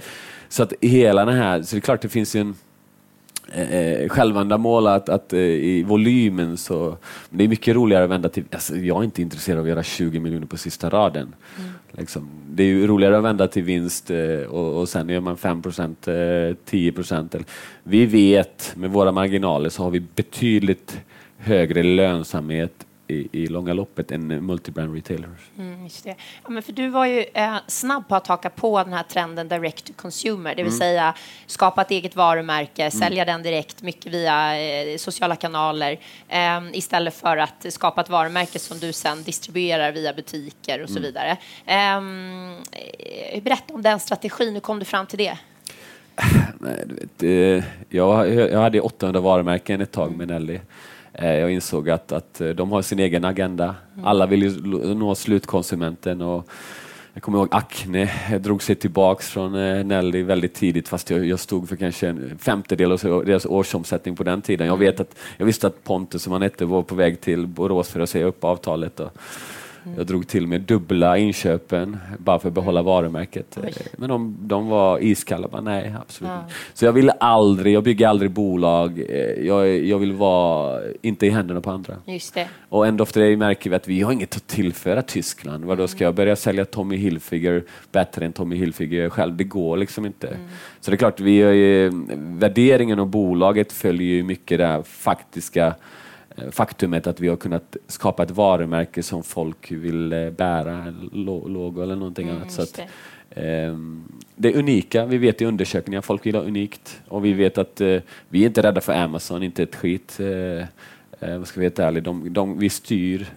Så 0.50 0.64
att 0.64 0.74
hela 0.82 1.26
den 1.26 1.36
här, 1.36 1.62
så 1.62 1.76
det 1.76 1.80
är 1.80 1.82
klart 1.82 2.02
det 2.02 2.10
finns 2.10 2.36
ju 2.36 2.40
en 2.40 2.56
eh, 3.52 4.10
självändamål 4.10 4.88
att, 4.88 5.10
att 5.10 5.34
eh, 5.34 5.40
i 5.40 5.84
volymen 5.84 6.58
så... 6.58 6.98
Det 7.30 7.44
är 7.44 7.48
mycket 7.48 7.76
roligare 7.76 8.04
att 8.04 8.10
vända 8.10 8.30
till... 8.30 8.44
Alltså, 8.52 8.76
jag 8.76 9.00
är 9.00 9.04
inte 9.04 9.22
intresserad 9.22 9.60
av 9.60 9.64
att 9.64 9.70
göra 9.70 9.84
20 9.84 10.20
miljoner 10.20 10.48
på 10.48 10.58
sista 10.58 10.90
raden. 10.90 11.36
Mm. 11.58 11.72
Liksom, 11.92 12.30
det 12.50 12.64
är 12.64 12.68
ju 12.68 12.88
roligare 12.88 13.18
att 13.18 13.24
vända 13.24 13.48
till 13.48 13.64
vinst 13.64 14.12
eh, 14.12 14.42
och, 14.50 14.82
och 14.82 14.90
sen 14.90 15.10
gör 15.10 15.20
man 15.20 15.38
5 15.38 15.62
procent, 15.62 16.08
eh, 16.08 16.16
10 16.66 16.92
procent. 16.92 17.36
Vi 17.84 18.06
vet 18.06 18.74
med 18.76 18.90
våra 18.90 19.12
marginaler 19.12 19.70
så 19.70 19.84
har 19.84 19.90
vi 19.90 20.00
betydligt 20.00 21.00
högre 21.38 21.84
lönsamhet 21.84 22.86
i, 23.10 23.30
i 23.32 23.48
långa 23.48 23.74
loppet 23.74 24.12
än 24.12 24.46
multibrand 24.46 24.96
retailers. 24.96 25.40
Mm, 25.58 25.84
just 25.84 26.04
det. 26.04 26.16
Ja, 26.44 26.50
men 26.50 26.64
för 26.64 26.72
du 26.72 26.90
var 26.90 27.06
ju 27.06 27.26
eh, 27.34 27.56
snabb 27.68 28.08
på 28.08 28.16
att 28.16 28.28
haka 28.28 28.50
på 28.50 28.84
den 28.84 28.94
här 28.94 29.04
trenden 29.04 29.48
direct 29.48 29.86
to 29.86 29.94
consumer, 29.96 30.56
det 30.56 30.64
vill 30.64 30.74
mm. 30.74 30.80
säga 30.80 31.14
skapa 31.46 31.82
ett 31.82 31.92
eget 31.92 32.16
varumärke, 32.16 32.82
mm. 32.82 32.92
sälja 32.92 33.26
den 33.26 33.44
direkt, 33.44 33.82
mycket 33.82 34.14
via 34.14 34.62
eh, 34.62 34.98
sociala 34.98 35.36
kanaler, 35.36 36.00
eh, 36.28 36.62
istället 36.74 37.16
för 37.16 37.38
att 37.38 37.66
skapa 37.70 38.02
ett 38.02 38.10
varumärke 38.10 38.60
som 38.60 38.80
du 38.80 38.94
sen 38.94 39.24
distribuerar 39.24 39.92
via 39.92 40.14
butiker 40.14 40.84
och 40.84 40.90
så 40.90 40.98
mm. 40.98 41.04
vidare. 41.04 41.38
Ehm, 41.66 42.56
eh, 42.72 43.44
berätta 43.44 43.74
om 43.74 43.82
den 43.82 44.00
strategin, 44.00 44.54
hur 44.54 44.60
kom 44.60 44.80
du 44.80 44.86
fram 44.86 45.06
till 45.06 45.18
det? 45.18 45.38
Nej, 46.60 46.86
vet, 46.88 47.64
jag, 47.90 48.34
jag 48.34 48.60
hade 48.60 48.82
800 48.82 49.22
varumärken 49.22 49.82
ett 49.82 49.92
tag 49.92 50.18
med 50.18 50.28
Nelly. 50.28 50.60
Eh, 51.14 51.34
jag 51.34 51.52
insåg 51.52 51.90
att, 51.90 52.12
att 52.12 52.42
eh, 52.42 52.50
de 52.50 52.72
har 52.72 52.82
sin 52.82 53.00
egen 53.00 53.26
agenda. 53.26 53.76
Alla 54.04 54.26
vill 54.26 54.44
ju 54.44 54.50
nå 54.96 55.16
slutkonsumenten. 55.16 56.22
Och 56.22 56.50
jag 57.14 57.24
kommer 57.24 57.38
ihåg 57.38 57.48
Acne 57.52 58.12
jag 58.32 58.42
drog 58.42 58.64
sig 58.64 58.76
tillbaks 58.76 59.30
från 59.30 59.56
eh, 59.56 59.86
Nelly 59.86 60.24
väldigt 60.24 60.54
tidigt 60.54 60.88
fast 60.88 61.10
jag, 61.10 61.26
jag 61.26 61.40
stod 61.40 61.70
för 61.70 61.76
kanske 61.76 62.08
en 62.08 62.38
femtedel 62.40 62.92
av 62.92 63.26
deras 63.26 63.46
årsomsättning 63.46 64.16
på 64.16 64.24
den 64.24 64.42
tiden. 64.42 64.68
Jag, 64.68 64.78
vet 64.78 65.00
att, 65.00 65.16
jag 65.38 65.46
visste 65.46 65.68
att 65.68 65.84
Pontus, 65.84 66.24
som 66.24 66.34
han 66.34 66.42
hette, 66.42 66.66
var 66.66 66.84
på 66.84 66.96
väg 66.96 67.22
till 67.22 67.48
Borås 67.48 67.90
för 67.90 68.00
att 68.00 68.10
säga 68.10 68.26
upp 68.26 68.44
avtalet. 68.44 69.00
Och, 69.00 69.12
jag 69.98 70.06
drog 70.08 70.28
till 70.28 70.48
med 70.48 70.62
dubbla 70.62 71.18
inköpen 71.18 71.98
bara 72.18 72.40
för 72.40 72.48
att 72.48 72.54
behålla 72.54 72.82
varumärket. 72.82 73.58
Oj. 73.64 73.74
Men 73.98 74.10
de, 74.10 74.38
de 74.42 74.68
var 74.68 75.00
iskalla. 75.04 75.48
Bara, 75.48 75.62
nej, 75.62 75.96
absolut 76.02 76.32
ja. 76.32 76.54
Så 76.74 76.86
jag 76.86 76.92
vill 76.92 77.12
aldrig, 77.20 77.76
jag 77.76 77.84
bygger 77.84 78.08
aldrig 78.08 78.32
bolag. 78.32 79.04
Jag, 79.44 79.70
jag 79.78 80.00
vill 80.00 80.12
vara, 80.12 80.82
inte 81.02 81.26
i 81.26 81.30
händerna 81.30 81.62
på 81.62 81.72
andra. 81.72 81.96
Just 82.06 82.34
det. 82.34 82.48
Och 82.70 82.88
ändå 82.88 83.04
efter 83.04 83.22
det 83.22 83.38
märker 83.38 83.70
vi 83.70 83.76
att 83.76 83.88
vi 83.88 84.02
har 84.02 84.12
inget 84.12 84.36
att 84.36 84.48
tillföra 84.48 85.02
Tyskland. 85.02 85.66
Vadå, 85.66 85.88
ska 85.88 86.04
jag 86.04 86.16
börja 86.16 86.36
sälja 86.36 86.66
Tommy 86.66 86.96
Hilfiger 86.96 87.64
bättre 87.92 88.26
än 88.26 88.34
Tommy 88.34 88.56
Hilfiger 88.56 89.10
själv? 89.10 89.36
Det 89.36 89.44
går 89.44 89.78
liksom 89.78 90.06
inte. 90.06 90.28
Mm. 90.28 90.40
Så 90.80 90.92
det 90.92 90.96
är 90.96 90.98
klart, 90.98 91.20
vi, 91.20 91.90
värderingen 92.16 93.00
av 93.00 93.08
bolaget 93.08 93.72
följer 93.72 94.08
ju 94.08 94.24
mycket 94.24 94.58
det 94.58 94.84
faktiska 94.86 95.66
Eh, 95.68 95.76
faktumet 96.52 97.08
att 97.08 97.20
vi 97.20 97.28
har 97.28 97.36
kunnat 97.36 97.78
skapa 97.88 98.24
ett 98.24 98.32
varumärke 98.32 99.04
som 99.04 99.24
folk 99.24 99.72
vill 99.72 100.14
eh, 100.14 100.30
bära, 100.30 100.94
logo 101.12 101.82
eller 101.82 101.96
någonting 101.96 102.28
mm, 102.28 102.42
annat. 102.42 102.52
Så 102.52 102.62
att, 102.62 102.80
eh, 103.30 103.78
det 104.36 104.54
är 104.54 104.58
unika, 104.58 105.06
vi 105.06 105.18
vet 105.18 105.42
i 105.42 105.46
undersökningar, 105.46 106.02
folk 106.02 106.26
vill 106.26 106.36
ha 106.36 106.42
unikt 106.42 107.02
och 107.08 107.26
vi 107.26 107.34
vet 107.34 107.58
att 107.58 107.82
eh, 107.82 107.98
vi 108.30 108.42
är 108.42 108.48
inte 108.48 108.64
rädda 108.64 108.82
för 108.82 108.94
Amazon, 108.94 109.44
inte 109.44 109.64
ett 109.64 109.76
skit. 109.76 110.20
Eh, 110.20 110.66
eh, 111.30 111.44
ska 111.44 111.60
vi 111.60 111.70
vara 111.70 111.88
ärliga, 111.88 112.04
de, 112.04 112.34
de, 112.34 112.60
vi 112.60 112.70
styr 112.70 113.28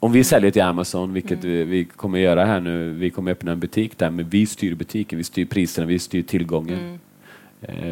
om 0.00 0.12
vi 0.12 0.24
säljer 0.24 0.50
till 0.50 0.62
Amazon, 0.62 1.12
vilket 1.12 1.44
mm. 1.44 1.70
vi 1.70 1.84
kommer 1.84 2.18
göra 2.18 2.44
här 2.44 2.60
nu, 2.60 2.90
vi 2.90 3.10
kommer 3.10 3.30
öppna 3.30 3.52
en 3.52 3.60
butik 3.60 3.98
där, 3.98 4.10
men 4.10 4.28
vi 4.28 4.46
styr 4.46 4.74
butiken, 4.74 5.18
vi 5.18 5.24
styr 5.24 5.44
priserna, 5.44 5.86
vi 5.86 5.98
styr 5.98 6.22
tillgången. 6.22 6.78
Mm. 6.78 6.98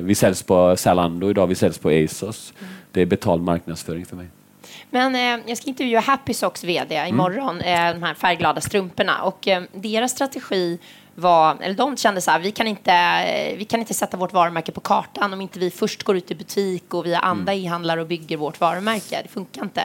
Vi 0.03 0.15
säljs 0.15 0.43
på 0.43 0.77
Zalando 0.77 1.31
idag, 1.31 1.47
vi 1.47 1.55
säljs 1.55 1.79
på 1.79 1.89
ASOS. 1.89 2.53
Mm 2.61 2.73
det 2.93 3.01
är 3.01 3.07
betald 3.07 3.43
marknadsföring 3.43 4.07
för 4.07 4.17
mig. 4.17 4.27
Men 4.91 5.15
eh, 5.15 5.45
jag 5.49 5.59
ska 5.59 5.69
intervjua 5.69 6.01
Happy 6.01 6.35
Socks 6.35 6.65
VD 6.65 6.97
mm. 6.97 7.15
imorgon, 7.15 7.61
mm. 7.61 8.01
de 8.01 8.07
här 8.07 8.15
färgglada 8.15 8.61
strumporna. 8.61 9.23
Och 9.23 9.49
eh, 9.49 9.63
deras 9.73 10.13
strategi 10.13 10.79
var, 11.15 11.57
eller 11.61 11.75
de 11.75 11.97
kände 11.97 12.21
så 12.21 12.31
här, 12.31 12.41
vi 12.41 12.53
kan, 12.53 12.67
inte, 12.67 13.55
vi 13.57 13.65
kan 13.65 13.81
inte 13.81 13.95
sätta 13.95 14.17
vårt 14.17 14.33
varumärke 14.33 14.73
på 14.73 14.81
kartan 14.81 15.33
om 15.33 15.41
inte 15.41 15.59
vi 15.59 15.71
först 15.71 16.03
går 16.03 16.17
ut 16.17 16.31
i 16.31 16.35
butik 16.35 16.95
och 16.95 17.07
via 17.07 17.19
andra 17.19 17.53
mm. 17.53 17.65
e-handlare 17.65 18.01
och 18.01 18.07
bygger 18.07 18.37
vårt 18.37 18.61
varumärke. 18.61 19.23
Det 19.23 19.29
funkar 19.29 19.63
inte. 19.63 19.81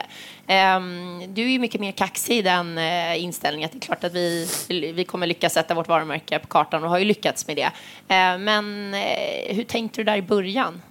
Um, 0.76 1.34
du 1.34 1.42
är 1.42 1.48
ju 1.48 1.58
mycket 1.58 1.80
mer 1.80 1.92
kaxig 1.92 2.38
i 2.38 2.42
den 2.42 2.78
uh, 2.78 3.22
inställningen. 3.22 3.70
Det 3.72 3.78
är 3.78 3.80
klart 3.80 4.04
att 4.04 4.14
vi, 4.14 4.48
vi 4.94 5.04
kommer 5.04 5.26
lyckas 5.26 5.52
sätta 5.52 5.74
vårt 5.74 5.88
varumärke 5.88 6.38
på 6.38 6.46
kartan 6.46 6.84
och 6.84 6.90
har 6.90 6.98
ju 6.98 7.04
lyckats 7.04 7.46
med 7.46 7.56
det. 7.56 7.66
Uh, 7.66 8.38
men 8.44 8.94
uh, 8.94 9.54
hur 9.54 9.64
tänkte 9.64 10.00
du 10.00 10.04
där 10.04 10.16
i 10.16 10.22
början? 10.22 10.82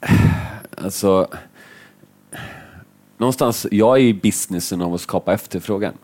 Alltså, 0.84 1.28
någonstans, 3.16 3.66
jag 3.70 3.96
är 3.96 4.00
i 4.02 4.14
businessen 4.14 4.82
av 4.82 4.94
att 4.94 5.00
skapa 5.00 5.34
efterfrågan. 5.34 5.94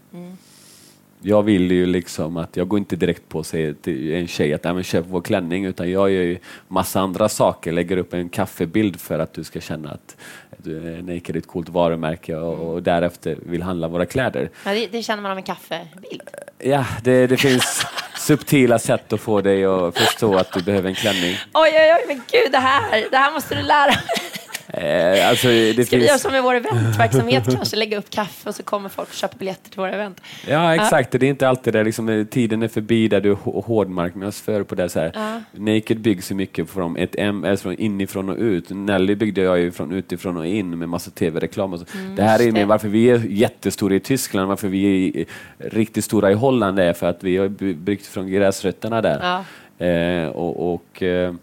Mm. 1.25 1.37
Jag 1.37 1.43
vill 1.43 1.71
ju 1.71 1.87
liksom 1.87 2.37
att, 2.37 2.57
jag 2.57 2.69
går 2.69 2.79
inte 2.79 2.97
direkt 2.97 3.29
på 3.29 3.39
och 3.39 3.47
säger 3.47 3.75
till 3.75 4.13
en 4.13 4.29
tjej 4.29 4.55
att 4.55 4.65
men 4.65 4.83
köp 4.83 5.05
vår 5.09 5.21
klänning, 5.21 5.65
utan 5.65 5.91
jag 5.91 6.11
gör 6.11 6.23
ju 6.23 6.39
massa 6.69 7.01
andra 7.01 7.29
saker, 7.29 7.73
lägger 7.73 7.97
upp 7.97 8.15
en 8.15 8.29
kaffebild 8.29 9.01
för 9.01 9.19
att 9.19 9.33
du 9.33 9.45
ska 9.45 9.61
känna 9.61 9.91
att 9.91 10.17
du 10.59 10.77
är 10.77 11.03
Naked 11.03 11.37
är 11.37 11.39
ett 11.39 11.47
coolt 11.47 11.69
varumärke 11.69 12.37
och, 12.37 12.73
och 12.73 12.83
därefter 12.83 13.39
vill 13.47 13.63
handla 13.63 13.89
våra 13.89 14.07
kläder. 14.07 14.51
Ja, 14.65 14.73
det, 14.73 14.87
det 14.87 15.03
känner 15.03 15.23
man 15.23 15.31
av 15.31 15.37
en 15.37 15.43
kaffebild? 15.43 16.23
Ja, 16.59 16.87
det, 17.03 17.27
det 17.27 17.37
finns 17.37 17.87
subtila 18.19 18.79
sätt 18.79 19.13
att 19.13 19.21
få 19.21 19.41
dig 19.41 19.65
att 19.65 19.99
förstå 19.99 20.37
att 20.37 20.53
du 20.53 20.63
behöver 20.63 20.89
en 20.89 20.95
klänning. 20.95 21.37
Oj, 21.55 21.71
oj, 21.73 21.97
oj, 21.99 22.05
men 22.09 22.17
gud, 22.17 22.53
det 22.53 22.59
här, 22.59 23.07
det 23.11 23.17
här 23.17 23.33
måste 23.33 23.55
du 23.55 23.63
lära 23.63 23.87
mig. 23.87 24.44
Eh, 24.67 25.29
alltså, 25.29 25.49
det 25.49 25.73
Ska 25.73 25.85
finns... 25.85 25.93
vi 25.93 26.07
göra 26.07 26.19
som 26.19 26.33
med 26.33 26.43
vår 26.43 26.55
eventverksamhet 26.55 27.45
kanske, 27.53 27.77
lägga 27.77 27.99
upp 27.99 28.11
kaffe 28.11 28.49
och 28.49 28.55
så 28.55 28.63
kommer 28.63 28.89
folk 28.89 29.09
och 29.09 29.15
köper 29.15 29.39
biljetter 29.39 29.71
till 29.71 29.81
våra 29.81 29.93
event. 29.93 30.21
Ja, 30.49 30.75
exakt. 30.75 31.15
Ja. 31.15 31.19
Det 31.19 31.27
är 31.27 31.31
inte 31.31 31.49
alltid 31.49 31.73
det. 31.73 31.85
Liksom, 31.85 32.27
tiden 32.31 32.63
är 32.63 32.69
förbi 32.69 33.09
där 33.09 33.21
du 33.21 33.33
hårdmarknadsför 33.45 34.63
på 34.63 34.75
det. 34.75 34.89
Så 34.89 35.01
här. 35.01 35.13
Ja. 35.15 35.41
Naked 35.53 36.01
byggs 36.01 36.31
ju 36.31 36.35
mycket 36.35 36.71
från, 36.71 36.97
ett 36.97 37.15
M, 37.19 37.45
alltså 37.45 37.63
från 37.63 37.75
inifrån 37.75 38.29
och 38.29 38.37
ut. 38.39 38.71
Nelly 38.71 39.15
byggde 39.15 39.41
jag 39.41 39.59
ju 39.59 39.73
från 39.73 39.93
utifrån 39.93 40.37
och 40.37 40.47
in 40.47 40.79
med 40.79 40.89
massa 40.89 41.11
tv-reklam. 41.11 41.73
Och 41.73 41.79
så. 41.79 41.87
Mm, 41.99 42.17
det 42.17 42.23
här 42.23 42.43
är 42.43 42.53
med 42.53 42.67
varför 42.67 42.89
vi 42.89 43.11
är 43.11 43.19
jättestora 43.29 43.95
i 43.95 44.01
Tyskland, 44.01 44.49
varför 44.49 44.69
vi 44.69 45.09
är 45.21 45.25
riktigt 45.59 46.05
stora 46.05 46.31
i 46.31 46.35
Holland 46.35 46.79
är 46.79 46.93
för 46.93 47.07
att 47.07 47.25
vi 47.25 47.37
har 47.37 47.49
byggt 47.75 48.07
från 48.07 48.31
gräsrötterna 48.31 49.03
där. 49.03 49.21
Ja. 49.23 49.45
Eh, 49.87 50.29
och, 50.29 50.75
och 50.75 51.03
eh, 51.03 51.35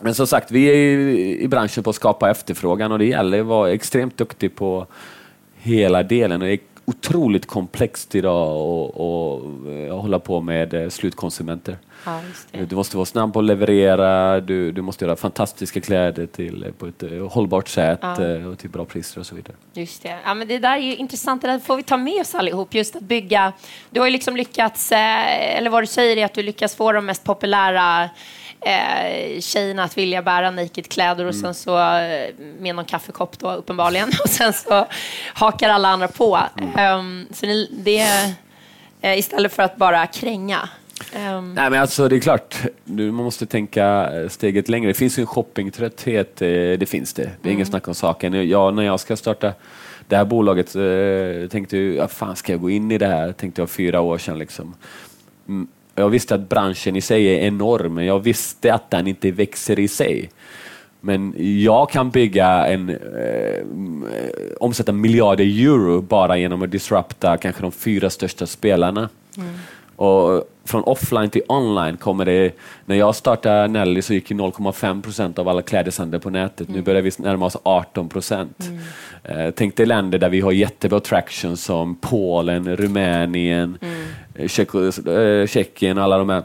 men 0.00 0.14
som 0.14 0.26
sagt, 0.26 0.50
vi 0.50 0.66
är 0.66 0.74
i 1.42 1.48
branschen 1.48 1.84
på 1.84 1.90
att 1.90 1.96
skapa 1.96 2.30
efterfrågan 2.30 2.92
och 2.92 2.98
det 2.98 3.06
gäller 3.06 3.40
att 3.40 3.46
vara 3.46 3.72
extremt 3.72 4.16
duktig 4.16 4.54
på 4.54 4.86
hela 5.56 6.02
delen. 6.02 6.42
Och 6.42 6.48
otroligt 6.86 7.46
komplext 7.46 8.14
idag 8.14 8.56
att 9.90 10.00
hålla 10.02 10.18
på 10.18 10.40
med 10.40 10.74
eh, 10.74 10.88
slutkonsumenter. 10.88 11.78
Ja, 12.04 12.20
du 12.68 12.76
måste 12.76 12.96
vara 12.96 13.06
snabb 13.06 13.32
på 13.32 13.38
att 13.38 13.44
leverera, 13.44 14.40
du, 14.40 14.72
du 14.72 14.82
måste 14.82 15.04
göra 15.04 15.16
fantastiska 15.16 15.80
kläder 15.80 16.26
till, 16.26 16.64
eh, 16.64 16.72
på 16.72 16.86
ett 16.86 17.02
eh, 17.02 17.28
hållbart 17.28 17.68
sätt 17.68 17.98
ja. 18.02 18.46
och 18.46 18.58
till 18.58 18.70
bra 18.70 18.84
priser 18.84 19.20
och 19.20 19.26
så 19.26 19.34
vidare. 19.34 19.56
Just 19.74 20.02
det. 20.02 20.16
Ja, 20.24 20.34
men 20.34 20.48
det 20.48 20.58
där 20.58 20.76
är 20.76 20.80
ju 20.80 20.96
intressant, 20.96 21.42
det 21.42 21.48
där 21.48 21.58
får 21.58 21.76
vi 21.76 21.82
ta 21.82 21.96
med 21.96 22.20
oss 22.20 22.34
allihop, 22.34 22.74
just 22.74 22.96
att 22.96 23.02
bygga. 23.02 23.52
Du 23.90 24.00
har 24.00 24.06
ju 24.06 24.12
liksom 24.12 24.36
lyckats, 24.36 24.92
eller 24.92 25.70
vad 25.70 25.82
du 25.82 25.86
säger 25.86 26.16
är 26.16 26.24
att 26.24 26.34
du 26.34 26.42
lyckas 26.42 26.74
få 26.74 26.92
de 26.92 27.06
mest 27.06 27.24
populära 27.24 28.10
eh, 28.66 29.40
tjejerna 29.40 29.84
att 29.84 29.98
vilja 29.98 30.22
bära 30.22 30.50
naked-kläder 30.50 31.24
och 31.24 31.34
mm. 31.34 31.42
sen 31.42 31.54
så 31.54 31.78
eh, 31.78 32.34
med 32.58 32.74
någon 32.74 32.84
kaffekopp 32.84 33.38
då 33.38 33.52
uppenbarligen 33.52 34.08
och 34.24 34.30
sen 34.30 34.52
så 34.52 34.86
hakar 35.34 35.68
alla 35.68 35.88
andra 35.88 36.08
på. 36.08 36.38
Mm. 36.58 36.98
Um, 36.98 37.26
så 37.32 37.46
det, 37.70 38.06
uh, 39.04 39.18
istället 39.18 39.52
för 39.52 39.62
att 39.62 39.76
bara 39.76 40.06
kränga. 40.06 40.68
Um. 41.14 41.54
Nej, 41.54 41.70
men 41.70 41.80
alltså, 41.80 42.08
det 42.08 42.16
är 42.16 42.20
klart, 42.20 42.56
man 42.84 43.14
måste 43.14 43.46
tänka 43.46 44.10
eh, 44.12 44.28
steget 44.28 44.68
längre. 44.68 44.90
Det 44.90 44.94
finns 44.94 45.18
ju 45.18 45.20
en 45.20 45.26
shoppingtrötthet, 45.26 46.36
det 46.36 46.88
finns 46.88 47.12
det. 47.12 47.22
Det 47.22 47.28
är 47.28 47.32
mm. 47.42 47.52
ingen 47.52 47.66
snack 47.66 47.88
om 47.88 47.94
saken. 47.94 48.48
Jag, 48.48 48.74
när 48.74 48.82
jag 48.82 49.00
ska 49.00 49.16
starta 49.16 49.52
det 50.08 50.16
här 50.16 50.24
bolaget 50.24 50.76
eh, 50.76 51.48
tänkte 51.50 51.78
jag, 51.78 51.96
ja, 51.96 52.08
fan 52.08 52.36
ska 52.36 52.52
jag 52.52 52.60
gå 52.60 52.70
in 52.70 52.90
i 52.90 52.98
det 52.98 53.06
här? 53.06 53.32
Tänkte 53.32 53.62
jag 53.62 53.70
fyra 53.70 54.00
år 54.00 54.18
sedan. 54.18 54.38
Liksom. 54.38 54.74
Mm, 55.48 55.68
jag 55.96 56.08
visste 56.10 56.34
att 56.34 56.48
branschen 56.48 56.96
i 56.96 57.00
sig 57.00 57.26
är 57.26 57.46
enorm, 57.46 57.98
jag 57.98 58.20
visste 58.20 58.74
att 58.74 58.90
den 58.90 59.06
inte 59.06 59.30
växer 59.30 59.78
i 59.78 59.88
sig. 59.88 60.30
Men 61.00 61.34
jag 61.62 61.90
kan 61.90 62.10
bygga 62.10 62.66
en, 62.66 62.88
eh, 62.90 63.64
omsätta 64.60 64.92
miljarder 64.92 65.44
euro 65.44 66.00
bara 66.00 66.36
genom 66.36 66.62
att 66.62 66.70
disrupta 66.70 67.36
kanske 67.36 67.62
de 67.62 67.72
fyra 67.72 68.10
största 68.10 68.46
spelarna. 68.46 69.08
Mm. 69.36 69.54
Och 69.96 70.48
från 70.64 70.82
offline 70.82 71.30
till 71.30 71.42
online 71.48 71.96
kommer 71.96 72.24
det, 72.24 72.52
när 72.84 72.96
jag 72.96 73.14
startade 73.14 73.68
Nelly 73.68 74.02
så 74.02 74.14
gick 74.14 74.30
0,5 74.30 75.02
procent 75.02 75.38
av 75.38 75.48
alla 75.48 75.62
klädeshandel 75.62 76.20
på 76.20 76.30
nätet. 76.30 76.68
Mm. 76.68 76.76
Nu 76.76 76.82
börjar 76.84 77.02
vi 77.02 77.10
närma 77.18 77.46
oss 77.46 77.56
18 77.62 78.08
procent. 78.08 78.66
Mm. 78.66 78.78
Eh, 79.24 79.50
tänk 79.50 79.76
dig 79.76 79.86
länder 79.86 80.18
där 80.18 80.28
vi 80.28 80.40
har 80.40 80.52
jättebra 80.52 81.00
traction 81.00 81.56
som 81.56 81.96
Polen, 81.96 82.76
Rumänien, 82.76 83.78
mm. 83.80 84.06
Eh, 84.34 85.46
Tjeckien, 85.46 85.98
alla 85.98 86.18
de 86.18 86.28
här. 86.28 86.42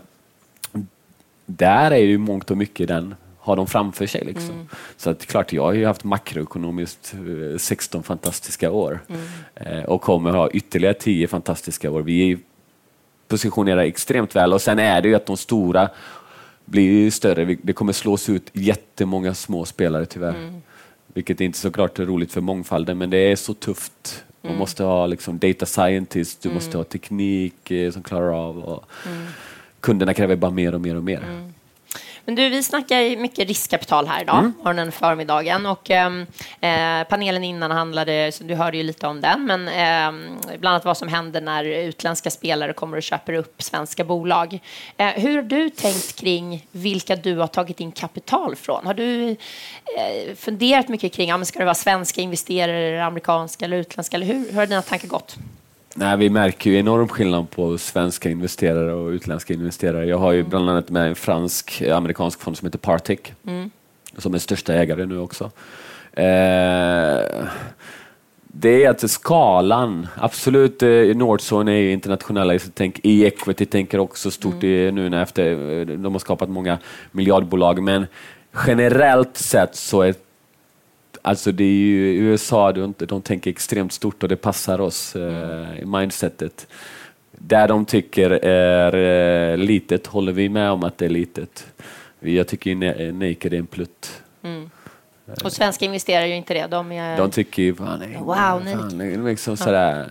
Där 1.46 1.92
är 1.92 1.98
ju 1.98 2.18
mångt 2.18 2.52
och 2.52 2.58
mycket 2.58 2.88
den 2.88 3.16
har 3.40 3.56
de 3.56 3.68
framför 3.68 4.06
sig. 4.06 4.26
Liksom. 4.26 4.56
Mm. 4.56 4.68
Så 4.98 5.10
att 5.10 5.26
klart, 5.26 5.54
jag 5.54 5.64
har 5.64 5.74
ju 5.74 5.86
haft 5.86 6.04
makroekonomiskt 6.04 7.14
16 7.58 8.00
eh, 8.00 8.04
fantastiska 8.04 8.72
år 8.72 9.00
mm. 9.08 9.86
och 9.86 10.02
kommer 10.02 10.32
ha 10.32 10.50
ytterligare 10.50 10.94
10 10.94 11.28
fantastiska 11.28 11.92
år. 11.92 12.02
Vi 12.02 12.38
positionerar 13.28 13.82
extremt 13.82 14.36
väl 14.36 14.54
och 14.54 14.62
sen 14.62 14.80
är 14.80 15.02
det 15.02 15.08
ju 15.08 15.16
att 15.16 15.26
de 15.26 15.38
stora 15.38 15.90
blir 16.66 17.12
större. 17.12 17.58
Det 17.62 17.74
kommer 17.74 17.94
slås 17.94 18.30
ut 18.30 18.50
jättemånga 18.54 19.34
små 19.34 19.66
spelare 19.66 20.06
tyvärr. 20.06 20.36
Mm. 20.36 20.62
Vilket 21.14 21.42
är 21.42 21.46
inte 21.46 21.58
såklart 21.58 22.00
är 22.00 22.06
roligt 22.06 22.32
för 22.32 22.42
mångfalden, 22.42 22.98
men 22.98 23.10
det 23.10 23.18
är 23.18 23.36
så 23.36 23.54
tufft. 23.54 24.24
Man 24.42 24.50
mm. 24.50 24.60
måste 24.60 24.84
ha 24.84 25.06
liksom 25.08 25.40
data 25.40 25.66
scientist, 25.66 26.42
du 26.42 26.50
mm. 26.50 26.56
måste 26.56 26.78
ha 26.78 26.84
teknik 26.84 27.72
eh, 27.72 27.92
som 27.92 28.04
klarar 28.04 28.48
av. 28.48 28.60
Och 28.60 28.86
mm. 29.08 29.28
Kunderna 29.80 30.14
kräver 30.14 30.36
bara 30.36 30.52
mer 30.52 30.76
och 30.76 30.82
mer 30.82 30.96
och 30.96 31.04
mer. 31.04 31.52
Men 32.26 32.36
du, 32.36 32.50
vi 32.50 32.64
snackar 32.64 33.18
mycket 33.18 33.48
riskkapital 33.48 34.08
här 34.08 34.22
idag, 34.22 34.40
mm. 34.40 34.54
morgonen 34.58 34.92
förmiddagen. 34.92 35.66
Och 35.66 35.92
ehm, 35.92 36.26
eh, 36.62 37.08
panelen 37.10 37.44
innan 37.44 37.72
handlade, 37.72 38.32
så 38.32 38.44
du 38.44 38.56
hörde 38.56 38.78
ju 38.78 38.84
lite 38.84 39.08
om 39.08 39.22
den, 39.22 39.46
men 39.46 39.68
eh, 39.68 40.38
bland 40.60 40.74
annat 40.74 40.86
vad 40.86 40.98
som 40.98 41.08
händer 41.08 41.42
när 41.42 41.64
utländska 41.64 42.32
spelare 42.32 42.74
kommer 42.74 42.98
och 42.98 43.04
köper 43.04 43.34
upp 43.34 43.64
svenska 43.64 44.04
bolag. 44.04 44.60
Eh, 44.98 45.08
hur 45.08 45.36
har 45.36 45.44
du 45.44 45.70
tänkt 45.70 46.16
kring 46.16 46.68
vilka 46.72 47.16
du 47.16 47.38
har 47.38 47.48
tagit 47.48 47.80
in 47.80 47.92
kapital 47.92 48.56
från? 48.56 48.86
Har 48.86 48.94
du 48.94 49.30
eh, 49.30 50.36
funderat 50.36 50.88
mycket 50.88 51.14
kring, 51.14 51.30
ja, 51.30 51.38
men 51.38 51.46
ska 51.46 51.60
det 51.60 51.66
vara 51.66 51.76
svenska 51.76 52.22
investerare, 52.22 53.06
amerikanska 53.06 53.66
eller 53.66 53.78
utländska, 53.78 54.18
eller 54.18 54.26
hur, 54.26 54.52
hur 54.52 54.56
har 54.56 54.66
dina 54.66 54.82
tankar 54.82 55.08
gått? 55.08 55.38
Nej, 55.96 56.18
vi 56.18 56.30
märker 56.30 56.72
ju 56.72 56.78
enorm 56.78 57.08
skillnad 57.08 57.50
på 57.50 57.78
svenska 57.78 58.30
investerare 58.30 58.94
och 58.94 59.10
utländska 59.10 59.54
investerare. 59.54 60.06
Jag 60.06 60.18
har 60.18 60.32
ju 60.32 60.44
bland 60.44 60.70
annat 60.70 60.90
med 60.90 61.08
en 61.08 61.16
fransk 61.16 61.82
amerikansk 61.82 62.42
fond 62.42 62.58
som 62.58 62.66
heter 62.66 62.80
Partec 62.80 63.20
mm. 63.48 63.70
som 64.18 64.34
är 64.34 64.38
största 64.38 64.74
ägare 64.74 65.06
nu 65.06 65.20
också. 65.20 65.44
Eh, 66.14 67.46
det 68.54 68.84
är 68.84 68.90
att 68.90 69.12
skalan, 69.12 70.08
absolut, 70.16 70.84
eh, 70.84 70.90
Northzone 70.90 71.72
är 71.72 71.78
ju 71.78 71.92
internationella, 71.92 72.60
tänk, 72.74 73.00
e-equity 73.04 73.66
tänker 73.66 74.00
också 74.00 74.32
stort 74.32 74.64
mm. 74.64 74.96
nu 74.96 75.10
när 75.10 75.24
efter, 75.24 75.86
de 75.86 76.14
har 76.14 76.20
skapat 76.20 76.50
många 76.50 76.78
miljardbolag, 77.12 77.84
men 77.84 78.06
generellt 78.68 79.38
sett 79.38 79.76
så 79.76 80.02
är 80.02 80.16
Alltså 81.22 81.52
det 81.52 81.64
är 81.64 81.68
ju 81.68 82.16
USA, 82.16 82.72
de, 82.72 83.22
tänker 83.22 83.52
extremt 83.52 83.94
stort 83.94 84.24
och 84.24 84.30
det 84.30 84.36
passar 84.36 84.82
oss 84.82 85.16
eh, 85.16 85.80
i 85.82 85.86
mindsetet. 85.86 86.68
Där 87.32 87.68
de 87.68 87.86
tycker 87.86 88.32
är 88.46 88.96
eh, 89.52 89.58
litet 89.58 90.08
håller 90.08 90.32
vi 90.32 90.50
med 90.50 90.72
om 90.72 90.84
att 90.84 90.98
det 90.98 91.06
är 91.06 91.10
litet. 91.10 91.68
Jag 92.20 92.48
tycker 92.48 92.70
ju 92.70 93.12
Naked 93.12 93.54
är 93.54 93.58
en 93.58 93.68
plutt. 93.68 94.22
Mm. 94.44 94.70
Och 95.44 95.52
svenska 95.52 95.86
investerare 95.86 96.28
ju 96.28 96.36
inte 96.36 96.54
det. 96.54 96.68
De, 96.68 96.92
är... 96.92 97.18
de 97.18 97.32
tycker 97.32 97.64
ju, 97.64 97.76
fan, 97.76 98.00
nej, 98.00 98.18
wow, 98.22 98.62
nej. 98.94 99.18
liksom 99.18 99.58
sådär. 99.58 100.08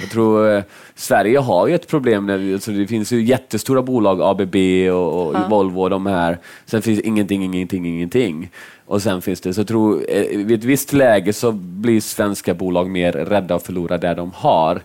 Jag 0.00 0.10
tror 0.10 0.54
eh, 0.56 0.62
Sverige 0.94 1.38
har 1.38 1.66
ju 1.66 1.74
ett 1.74 1.88
problem. 1.88 2.26
Där, 2.26 2.52
alltså 2.52 2.70
det 2.70 2.86
finns 2.86 3.12
ju 3.12 3.22
jättestora 3.22 3.82
bolag, 3.82 4.22
ABB 4.22 4.56
och, 4.92 5.26
och 5.26 5.34
ja. 5.34 5.46
Volvo 5.48 5.80
och 5.80 5.90
de 5.90 6.06
här. 6.06 6.38
Sen 6.66 6.82
finns 6.82 7.00
ingenting, 7.00 7.44
ingenting, 7.44 7.86
ingenting. 7.86 8.50
Och 8.86 9.02
sen 9.02 9.22
finns 9.22 9.40
det, 9.40 9.54
så 9.54 9.60
jag 9.60 9.68
tror, 9.68 10.04
eh, 10.08 10.38
vid 10.38 10.58
ett 10.58 10.64
visst 10.64 10.92
läge 10.92 11.32
så 11.32 11.52
blir 11.52 12.00
svenska 12.00 12.54
bolag 12.54 12.90
mer 12.90 13.12
rädda 13.12 13.54
att 13.54 13.62
förlora 13.62 13.98
det 13.98 14.14
de 14.14 14.30
har. 14.34 14.82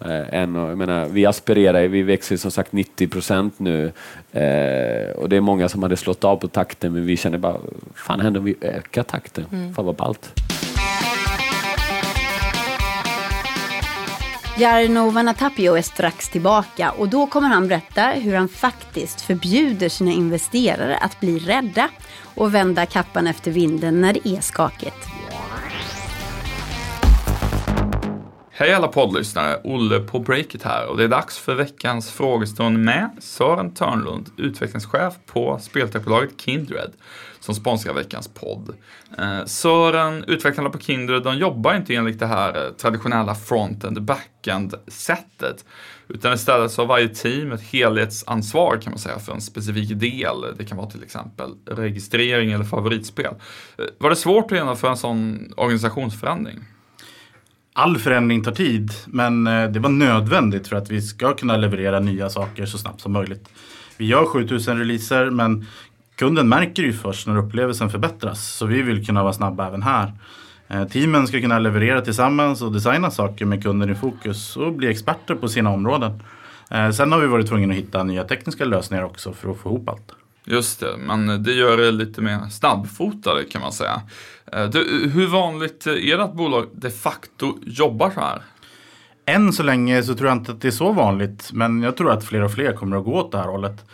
Eh, 0.00 0.34
än, 0.34 0.54
jag 0.54 0.78
menar, 0.78 1.06
vi 1.08 1.26
aspirerar, 1.26 1.88
vi 1.88 2.02
växer 2.02 2.36
som 2.36 2.50
sagt 2.50 2.72
90 2.72 3.08
procent 3.08 3.58
nu 3.58 3.92
eh, 4.32 5.16
och 5.16 5.28
det 5.28 5.36
är 5.36 5.40
många 5.40 5.68
som 5.68 5.82
hade 5.82 5.96
slått 5.96 6.24
av 6.24 6.36
på 6.36 6.48
takten 6.48 6.92
men 6.92 7.06
vi 7.06 7.16
känner 7.16 7.38
bara, 7.38 7.56
fan 7.94 8.20
händer 8.20 8.40
om 8.40 8.44
vi 8.44 8.54
ökar 8.60 9.02
takten? 9.02 9.44
Mm. 9.52 9.74
Fan 9.74 9.84
vad 9.84 9.96
ballt. 9.96 10.32
Jarno 14.58 15.10
Vanatapio 15.10 15.76
är 15.76 15.82
strax 15.82 16.28
tillbaka 16.28 16.90
och 16.90 17.08
då 17.08 17.26
kommer 17.26 17.48
han 17.48 17.68
berätta 17.68 18.02
hur 18.02 18.34
han 18.34 18.48
faktiskt 18.48 19.20
förbjuder 19.20 19.88
sina 19.88 20.10
investerare 20.10 20.96
att 20.96 21.20
bli 21.20 21.38
rädda 21.38 21.88
och 22.34 22.54
vända 22.54 22.86
kappan 22.86 23.26
efter 23.26 23.50
vinden 23.50 24.00
när 24.00 24.12
det 24.12 24.28
är 24.28 24.40
skakigt. 24.40 25.25
Hej 28.58 28.72
alla 28.72 28.88
poddlyssnare, 28.88 29.60
Olle 29.64 30.00
på 30.00 30.18
Breakit 30.18 30.62
här 30.62 30.86
och 30.86 30.96
det 30.96 31.04
är 31.04 31.08
dags 31.08 31.38
för 31.38 31.54
veckans 31.54 32.10
frågestund 32.10 32.84
med 32.84 33.10
Sören 33.20 33.74
Törnlund, 33.74 34.30
utvecklingschef 34.36 35.14
på 35.26 35.58
speltechbolaget 35.58 36.40
Kindred 36.40 36.90
som 37.40 37.54
sponsrar 37.54 37.94
veckans 37.94 38.28
podd. 38.28 38.76
Eh, 39.18 39.44
Sören, 39.44 40.24
utvecklarna 40.24 40.70
på 40.70 40.78
Kindred, 40.78 41.22
de 41.22 41.36
jobbar 41.36 41.74
inte 41.74 41.94
enligt 41.94 42.18
det 42.18 42.26
här 42.26 42.64
eh, 42.64 42.72
traditionella 42.72 43.34
front-end 43.34 44.02
back-end-sättet. 44.02 45.64
Utan 46.08 46.32
istället 46.32 46.72
så 46.72 46.82
har 46.82 46.86
varje 46.86 47.08
team 47.08 47.52
ett 47.52 47.62
helhetsansvar 47.62 48.78
kan 48.82 48.92
man 48.92 48.98
säga 48.98 49.18
för 49.18 49.32
en 49.32 49.40
specifik 49.40 50.00
del. 50.00 50.44
Det 50.58 50.64
kan 50.64 50.76
vara 50.76 50.90
till 50.90 51.02
exempel 51.02 51.50
registrering 51.66 52.52
eller 52.52 52.64
favoritspel. 52.64 53.34
Eh, 53.78 53.84
var 53.98 54.10
det 54.10 54.16
svårt 54.16 54.52
att 54.52 54.58
genomföra 54.58 54.90
en 54.90 54.96
sån 54.96 55.52
organisationsförändring? 55.56 56.64
All 57.78 57.98
förändring 57.98 58.42
tar 58.42 58.52
tid, 58.52 58.90
men 59.06 59.46
eh, 59.46 59.68
det 59.68 59.80
var 59.80 59.90
nödvändigt 59.90 60.68
för 60.68 60.76
att 60.76 60.90
vi 60.90 61.02
ska 61.02 61.34
kunna 61.34 61.56
leverera 61.56 62.00
nya 62.00 62.30
saker 62.30 62.66
så 62.66 62.78
snabbt 62.78 63.00
som 63.00 63.12
möjligt. 63.12 63.48
Vi 63.96 64.06
gör 64.06 64.24
7000 64.24 64.78
releaser, 64.78 65.30
men 65.30 65.66
kunden 66.14 66.48
märker 66.48 66.82
ju 66.82 66.92
först 66.92 67.26
när 67.26 67.36
upplevelsen 67.36 67.90
förbättras. 67.90 68.54
Så 68.54 68.66
vi 68.66 68.82
vill 68.82 69.06
kunna 69.06 69.22
vara 69.22 69.32
snabba 69.32 69.66
även 69.66 69.82
här. 69.82 70.12
Eh, 70.68 70.84
teamen 70.84 71.26
ska 71.26 71.40
kunna 71.40 71.58
leverera 71.58 72.00
tillsammans 72.00 72.62
och 72.62 72.72
designa 72.72 73.10
saker 73.10 73.44
med 73.44 73.62
kunden 73.62 73.90
i 73.90 73.94
fokus 73.94 74.56
och 74.56 74.72
bli 74.72 74.88
experter 74.88 75.34
på 75.34 75.48
sina 75.48 75.70
områden. 75.70 76.22
Eh, 76.70 76.90
sen 76.90 77.12
har 77.12 77.18
vi 77.18 77.26
varit 77.26 77.48
tvungna 77.48 77.74
att 77.74 77.78
hitta 77.78 78.02
nya 78.02 78.24
tekniska 78.24 78.64
lösningar 78.64 79.04
också 79.04 79.32
för 79.32 79.50
att 79.50 79.58
få 79.58 79.68
ihop 79.68 79.88
allt. 79.88 80.12
Just 80.48 80.80
det, 80.80 80.96
men 80.98 81.42
det 81.42 81.52
gör 81.52 81.76
det 81.76 81.90
lite 81.90 82.20
mer 82.20 82.48
snabbfotade 82.50 83.44
kan 83.44 83.60
man 83.60 83.72
säga. 83.72 84.02
Eh, 84.52 84.64
du, 84.64 85.10
hur 85.14 85.26
vanligt 85.26 85.86
är 85.86 86.16
det 86.16 86.24
att 86.24 86.34
bolag 86.34 86.66
de 86.72 86.90
facto 86.90 87.58
jobbar 87.66 88.10
så 88.10 88.20
här? 88.20 88.42
Än 89.26 89.52
så 89.52 89.62
länge 89.62 90.02
så 90.02 90.14
tror 90.14 90.28
jag 90.28 90.36
inte 90.36 90.52
att 90.52 90.60
det 90.60 90.68
är 90.68 90.72
så 90.72 90.92
vanligt, 90.92 91.50
men 91.52 91.82
jag 91.82 91.96
tror 91.96 92.12
att 92.12 92.24
fler 92.24 92.42
och 92.42 92.52
fler 92.52 92.72
kommer 92.72 92.96
att 92.96 93.04
gå 93.04 93.14
åt 93.14 93.32
det 93.32 93.38
här 93.38 93.48
hållet. 93.48 93.84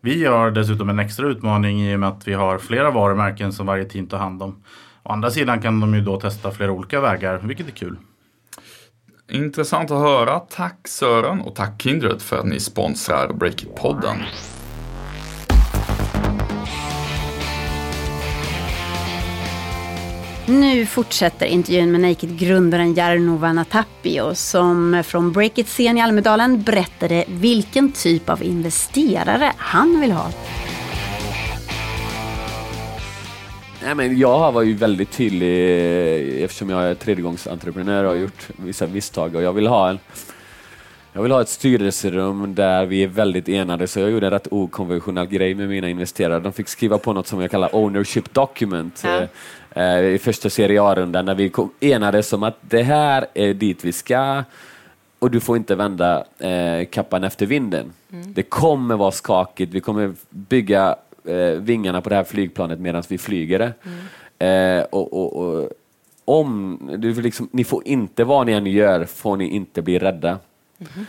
Vi 0.00 0.18
gör 0.18 0.50
dessutom 0.50 0.88
en 0.88 0.98
extra 0.98 1.26
utmaning 1.26 1.82
i 1.82 1.94
och 1.94 2.00
med 2.00 2.08
att 2.08 2.28
vi 2.28 2.32
har 2.32 2.58
flera 2.58 2.90
varumärken 2.90 3.52
som 3.52 3.66
varje 3.66 3.84
team 3.84 4.06
tar 4.06 4.18
hand 4.18 4.42
om. 4.42 4.62
Å 5.02 5.12
andra 5.12 5.30
sidan 5.30 5.62
kan 5.62 5.80
de 5.80 5.94
ju 5.94 6.00
då 6.00 6.20
testa 6.20 6.50
flera 6.50 6.72
olika 6.72 7.00
vägar, 7.00 7.38
vilket 7.38 7.66
är 7.66 7.72
kul. 7.72 7.96
Intressant 9.28 9.90
att 9.90 9.98
höra. 9.98 10.38
Tack 10.38 10.88
Sören 10.88 11.40
och 11.40 11.54
tack 11.54 11.82
Kindred 11.82 12.22
för 12.22 12.38
att 12.38 12.46
ni 12.46 12.60
sponsrar 12.60 13.28
Breakit-podden. 13.28 14.16
Nu 20.50 20.86
fortsätter 20.86 21.46
intervjun 21.46 21.92
med 21.92 22.00
Naked-grundaren 22.00 22.94
Jarno 22.94 23.36
Vanatapio 23.36 24.34
som 24.34 25.02
från 25.06 25.32
Breakit-scen 25.32 25.98
i 25.98 26.00
Almedalen 26.00 26.62
berättade 26.62 27.24
vilken 27.28 27.92
typ 27.92 28.28
av 28.30 28.42
investerare 28.42 29.52
han 29.56 30.00
vill 30.00 30.12
ha. 30.12 30.30
Nej, 33.82 33.94
men 33.94 34.18
jag 34.18 34.52
var 34.52 34.62
ju 34.62 34.74
väldigt 34.74 35.10
tydlig 35.10 35.70
eh, 36.38 36.44
eftersom 36.44 36.70
jag 36.70 36.82
är 36.82 36.94
tredjegångsentreprenör 36.94 38.04
och 38.04 38.10
har 38.10 38.16
gjort 38.16 38.48
vissa 38.56 38.86
misstag 38.86 39.34
och 39.34 39.42
jag 39.42 39.52
vill 39.52 39.66
ha 39.66 39.90
en 39.90 39.98
jag 41.12 41.22
vill 41.22 41.32
ha 41.32 41.40
ett 41.40 41.48
styrelserum 41.48 42.54
där 42.54 42.86
vi 42.86 43.02
är 43.02 43.08
väldigt 43.08 43.48
enade, 43.48 43.86
så 43.86 44.00
jag 44.00 44.10
gjorde 44.10 44.26
en 44.26 44.30
rätt 44.30 44.48
okonventionell 44.50 45.26
grej 45.26 45.54
med 45.54 45.68
mina 45.68 45.88
investerare. 45.88 46.40
De 46.40 46.52
fick 46.52 46.68
skriva 46.68 46.98
på 46.98 47.12
något 47.12 47.26
som 47.26 47.40
jag 47.40 47.50
kallar 47.50 47.74
ownership 47.74 48.34
document 48.34 49.02
ja. 49.04 49.26
Eh, 49.74 49.98
i 49.98 50.18
första 50.18 50.50
serie 50.50 50.82
A-rundan, 50.82 51.24
när 51.24 51.34
vi 51.34 51.52
enades 51.80 52.32
om 52.32 52.42
att 52.42 52.56
det 52.60 52.82
här 52.82 53.26
är 53.34 53.54
dit 53.54 53.84
vi 53.84 53.92
ska 53.92 54.44
och 55.18 55.30
du 55.30 55.40
får 55.40 55.56
inte 55.56 55.74
vända 55.74 56.24
eh, 56.38 56.86
kappan 56.86 57.24
efter 57.24 57.46
vinden. 57.46 57.92
Mm. 58.12 58.32
Det 58.34 58.42
kommer 58.42 58.96
vara 58.96 59.10
skakigt, 59.10 59.74
vi 59.74 59.80
kommer 59.80 60.12
bygga 60.30 60.96
eh, 61.24 61.50
vingarna 61.50 62.00
på 62.00 62.08
det 62.08 62.14
här 62.14 62.24
flygplanet 62.24 62.80
medan 62.80 63.02
vi 63.08 63.18
flyger 63.18 63.58
det. 63.58 63.72
Mm. 63.82 64.78
Eh, 64.78 64.84
och, 64.84 65.12
och, 65.12 65.36
och, 65.36 65.70
om, 66.24 66.78
du 66.98 67.22
liksom, 67.22 67.48
ni 67.52 67.64
får 67.64 67.88
inte, 67.88 68.24
vad 68.24 68.46
ni 68.46 68.52
än 68.52 68.66
gör, 68.66 69.04
får 69.04 69.36
ni 69.36 69.48
inte 69.48 69.82
bli 69.82 69.98
rädda. 69.98 70.38
Mm. 70.78 71.06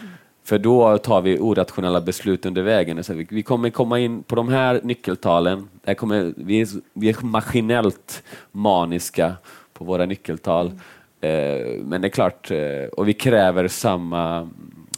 För 0.52 0.60
då 0.60 0.98
tar 0.98 1.22
vi 1.22 1.40
orationella 1.40 2.02
beslut 2.02 2.46
under 2.46 2.62
vägen. 2.62 3.04
Så 3.04 3.14
vi, 3.14 3.28
vi 3.30 3.44
kommer 3.44 3.70
komma 3.70 4.00
in 4.00 4.24
på 4.24 4.36
de 4.36 4.50
här 4.50 4.82
nyckeltalen. 4.84 5.70
Där 5.84 5.94
kommer, 5.94 6.34
vi, 6.38 6.62
är, 6.62 6.68
vi 6.94 7.10
är 7.10 7.26
maskinellt 7.26 8.24
maniska 8.52 9.34
på 9.74 9.86
våra 9.86 10.06
nyckeltal. 10.06 10.80
Mm. 11.22 11.60
Eh, 11.62 11.84
men 11.84 12.02
det 12.02 12.08
är 12.08 12.10
klart, 12.10 12.52
eh, 12.52 12.60
och 12.98 13.08
vi 13.08 13.14
kräver 13.14 13.68
samma 13.68 14.50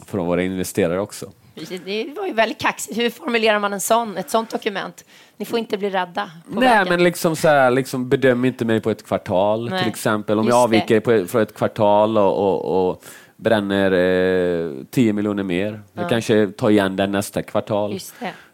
från 0.06 0.26
våra 0.26 0.42
investerare 0.42 1.00
också. 1.00 1.26
Det 1.54 2.16
var 2.16 2.26
ju 2.26 2.32
väldigt 2.32 2.60
kaxigt. 2.60 2.98
Hur 2.98 3.10
formulerar 3.10 3.58
man 3.58 3.72
en 3.72 3.80
sån, 3.80 4.16
ett 4.16 4.30
sånt 4.30 4.50
dokument? 4.50 5.04
Ni 5.36 5.44
får 5.44 5.58
inte 5.58 5.78
bli 5.78 5.90
rädda. 5.90 6.30
Nej, 6.46 6.68
vägen. 6.68 6.88
men 6.88 7.02
liksom 7.02 7.36
så 7.36 7.48
här, 7.48 7.70
liksom 7.70 8.08
bedöm 8.08 8.44
inte 8.44 8.64
mig 8.64 8.80
på 8.80 8.90
ett 8.90 9.06
kvartal 9.06 9.70
Nej, 9.70 9.78
till 9.78 9.88
exempel. 9.88 10.38
Om 10.38 10.48
jag 10.48 10.56
avviker 10.56 11.00
på, 11.00 11.26
från 11.26 11.42
ett 11.42 11.54
kvartal 11.54 12.18
och, 12.18 12.38
och, 12.38 12.88
och 12.90 13.04
bränner 13.44 13.92
eh, 13.92 14.84
10 14.90 15.12
miljoner 15.12 15.42
mer. 15.42 15.82
Ja. 15.92 16.02
Vi 16.02 16.08
kanske 16.08 16.46
tar 16.46 16.70
igen 16.70 16.96
den 16.96 17.12
nästa 17.12 17.42
kvartal. 17.42 17.98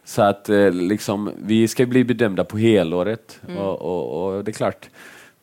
Så 0.03 0.21
att 0.21 0.49
eh, 0.49 0.71
liksom, 0.71 1.31
vi 1.37 1.67
ska 1.67 1.85
bli 1.85 2.03
bedömda 2.03 2.43
på 2.43 2.57
helåret. 2.57 3.39
Mm. 3.47 3.57
Och, 3.57 3.81
och, 3.81 4.35
och, 4.35 4.43
det 4.43 4.51
är 4.51 4.53
klart, 4.53 4.89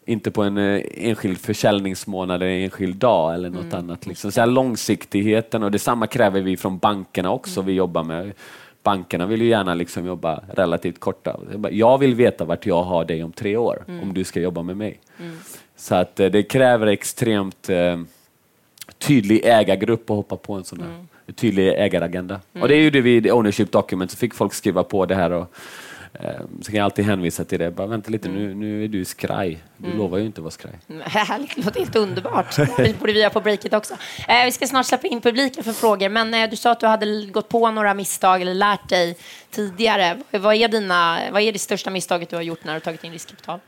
inte 0.06 0.30
på 0.30 0.42
en 0.42 0.58
eh, 0.58 0.82
enskild 0.94 1.38
försäljningsmånad 1.38 2.42
eller 2.42 2.52
en 2.52 2.64
enskild 2.64 2.96
dag 2.96 3.34
eller 3.34 3.50
något 3.50 3.64
mm. 3.64 3.78
annat. 3.78 4.06
Liksom. 4.06 4.32
Så 4.32 4.40
här, 4.40 4.46
långsiktigheten 4.46 5.62
och 5.62 5.70
detsamma 5.70 6.06
kräver 6.06 6.40
vi 6.40 6.56
från 6.56 6.78
bankerna 6.78 7.30
också. 7.30 7.60
Mm. 7.60 7.66
Vi 7.66 7.72
jobbar 7.72 8.04
med 8.04 8.32
bankerna 8.82 9.26
vill 9.26 9.42
ju 9.42 9.48
gärna 9.48 9.74
liksom 9.74 10.06
jobba 10.06 10.42
relativt 10.54 11.00
korta. 11.00 11.40
Jag 11.70 11.98
vill 11.98 12.14
veta 12.14 12.44
vart 12.44 12.66
jag 12.66 12.82
har 12.82 13.04
dig 13.04 13.24
om 13.24 13.32
tre 13.32 13.56
år, 13.56 13.84
mm. 13.88 14.02
om 14.02 14.14
du 14.14 14.24
ska 14.24 14.40
jobba 14.40 14.62
med 14.62 14.76
mig. 14.76 15.00
Mm. 15.20 15.36
Så 15.76 15.94
att 15.94 16.20
eh, 16.20 16.26
det 16.26 16.42
kräver 16.42 16.86
extremt 16.86 17.68
eh, 17.68 17.96
tydlig 18.98 19.40
ägargrupp 19.44 20.10
att 20.10 20.16
hoppa 20.16 20.36
på 20.36 20.54
en 20.54 20.64
sån 20.64 20.80
här 20.80 20.88
mm. 20.88 21.06
tydlig 21.34 21.68
ägaragenda. 21.68 22.40
Mm. 22.52 22.62
Och 22.62 22.68
det 22.68 22.74
är 22.74 22.80
ju 22.80 22.90
det 22.90 23.00
vi, 23.00 23.30
ownership 23.30 23.72
document, 23.72 24.10
så 24.10 24.16
fick 24.16 24.34
folk 24.34 24.54
skriva 24.54 24.84
på 24.84 25.06
det 25.06 25.14
här 25.14 25.30
och 25.30 25.54
eh, 26.12 26.30
så 26.60 26.70
kan 26.70 26.78
jag 26.78 26.84
alltid 26.84 27.04
hänvisa 27.04 27.44
till 27.44 27.58
det. 27.58 27.70
Bara, 27.70 27.86
vänta 27.86 28.10
lite, 28.10 28.28
mm. 28.28 28.42
nu, 28.42 28.54
nu 28.54 28.84
är 28.84 28.88
du 28.88 29.04
skraj. 29.04 29.58
Du 29.76 29.86
mm. 29.86 29.98
lovar 29.98 30.18
ju 30.18 30.26
inte 30.26 30.40
att 30.40 30.42
vara 30.42 30.50
skraj. 30.50 30.72
Härligt, 31.04 31.56
det 31.56 31.64
låter 31.64 31.80
helt 31.80 31.96
underbart. 31.96 32.56
Det 32.56 32.98
borde 33.00 33.12
vi 33.12 33.20
göra 33.20 33.30
på 33.30 33.40
breaket 33.40 33.72
också. 33.72 33.94
Eh, 34.28 34.44
vi 34.44 34.52
ska 34.52 34.66
snart 34.66 34.86
släppa 34.86 35.06
in 35.06 35.20
publiken 35.20 35.64
för 35.64 35.72
frågor, 35.72 36.08
men 36.08 36.34
eh, 36.34 36.50
du 36.50 36.56
sa 36.56 36.70
att 36.70 36.80
du 36.80 36.86
hade 36.86 37.26
gått 37.26 37.48
på 37.48 37.70
några 37.70 37.94
misstag 37.94 38.42
eller 38.42 38.54
lärt 38.54 38.88
dig 38.88 39.16
tidigare. 39.50 40.18
Vad 40.30 40.54
är, 40.54 40.68
dina, 40.68 41.18
vad 41.32 41.42
är 41.42 41.52
det 41.52 41.58
största 41.58 41.90
misstaget 41.90 42.30
du 42.30 42.36
har 42.36 42.42
gjort 42.42 42.64
när 42.64 42.74
du 42.74 42.80
tagit 42.80 43.04
in 43.04 43.12
riskkapital? 43.12 43.60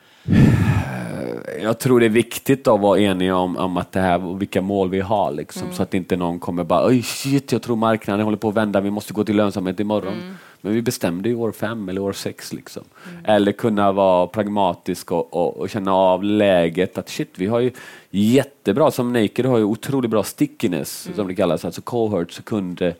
Jag 1.62 1.78
tror 1.78 2.00
det 2.00 2.06
är 2.06 2.10
viktigt 2.10 2.68
att 2.68 2.80
vara 2.80 3.00
eniga 3.00 3.36
om, 3.36 3.56
om 3.56 3.76
att 3.76 3.92
det 3.92 4.00
här, 4.00 4.38
vilka 4.38 4.62
mål 4.62 4.90
vi 4.90 5.00
har, 5.00 5.32
liksom, 5.32 5.62
mm. 5.62 5.74
så 5.74 5.82
att 5.82 5.94
inte 5.94 6.16
någon 6.16 6.38
kommer 6.38 6.64
bara 6.64 6.86
Oj, 6.86 7.02
shit, 7.02 7.52
jag 7.52 7.62
tror 7.62 7.76
marknaden 7.76 8.24
håller 8.24 8.38
på 8.38 8.48
att 8.48 8.54
vända, 8.54 8.80
vi 8.80 8.90
måste 8.90 9.12
gå 9.12 9.24
till 9.24 9.36
lönsamhet 9.36 9.80
imorgon. 9.80 10.12
Mm. 10.12 10.34
Men 10.60 10.72
vi 10.72 10.82
bestämde 10.82 11.28
ju 11.28 11.34
år 11.34 11.52
fem 11.52 11.88
eller 11.88 12.00
år 12.00 12.12
sex. 12.12 12.52
Liksom. 12.52 12.82
Mm. 13.10 13.24
Eller 13.24 13.52
kunna 13.52 13.92
vara 13.92 14.26
pragmatisk 14.26 15.12
och, 15.12 15.34
och, 15.34 15.56
och, 15.56 15.70
känna 15.70 15.94
av 15.94 16.24
läget, 16.24 16.98
att 16.98 17.08
shit, 17.08 17.32
vi 17.36 17.46
har 17.46 17.60
ju 17.60 17.70
jättebra, 18.10 18.90
som 18.90 19.12
Naked 19.12 19.46
har 19.46 19.58
ju 19.58 19.64
otroligt 19.64 20.10
bra 20.10 20.22
stickiness, 20.22 21.06
mm. 21.06 21.16
som 21.16 21.28
det 21.28 21.34
kallas, 21.34 21.64
alltså 21.64 21.82
cohorts 21.82 22.40
kunder. 22.44 22.94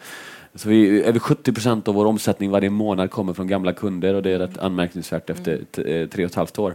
Så 0.55 0.69
vi, 0.69 1.03
över 1.03 1.19
70 1.19 1.53
procent 1.53 1.89
av 1.89 1.95
vår 1.95 2.07
omsättning 2.07 2.51
varje 2.51 2.71
månad 2.71 3.11
kommer 3.11 3.33
från 3.33 3.47
gamla 3.47 3.73
kunder 3.73 4.15
och 4.15 4.23
det 4.23 4.31
är 4.31 4.39
rätt 4.39 4.59
anmärkningsvärt 4.59 5.31
efter 5.31 5.61
mm. 5.77 6.09
tre 6.09 6.25
och 6.25 6.31
ett 6.31 6.35
halvt 6.35 6.59
år. 6.59 6.75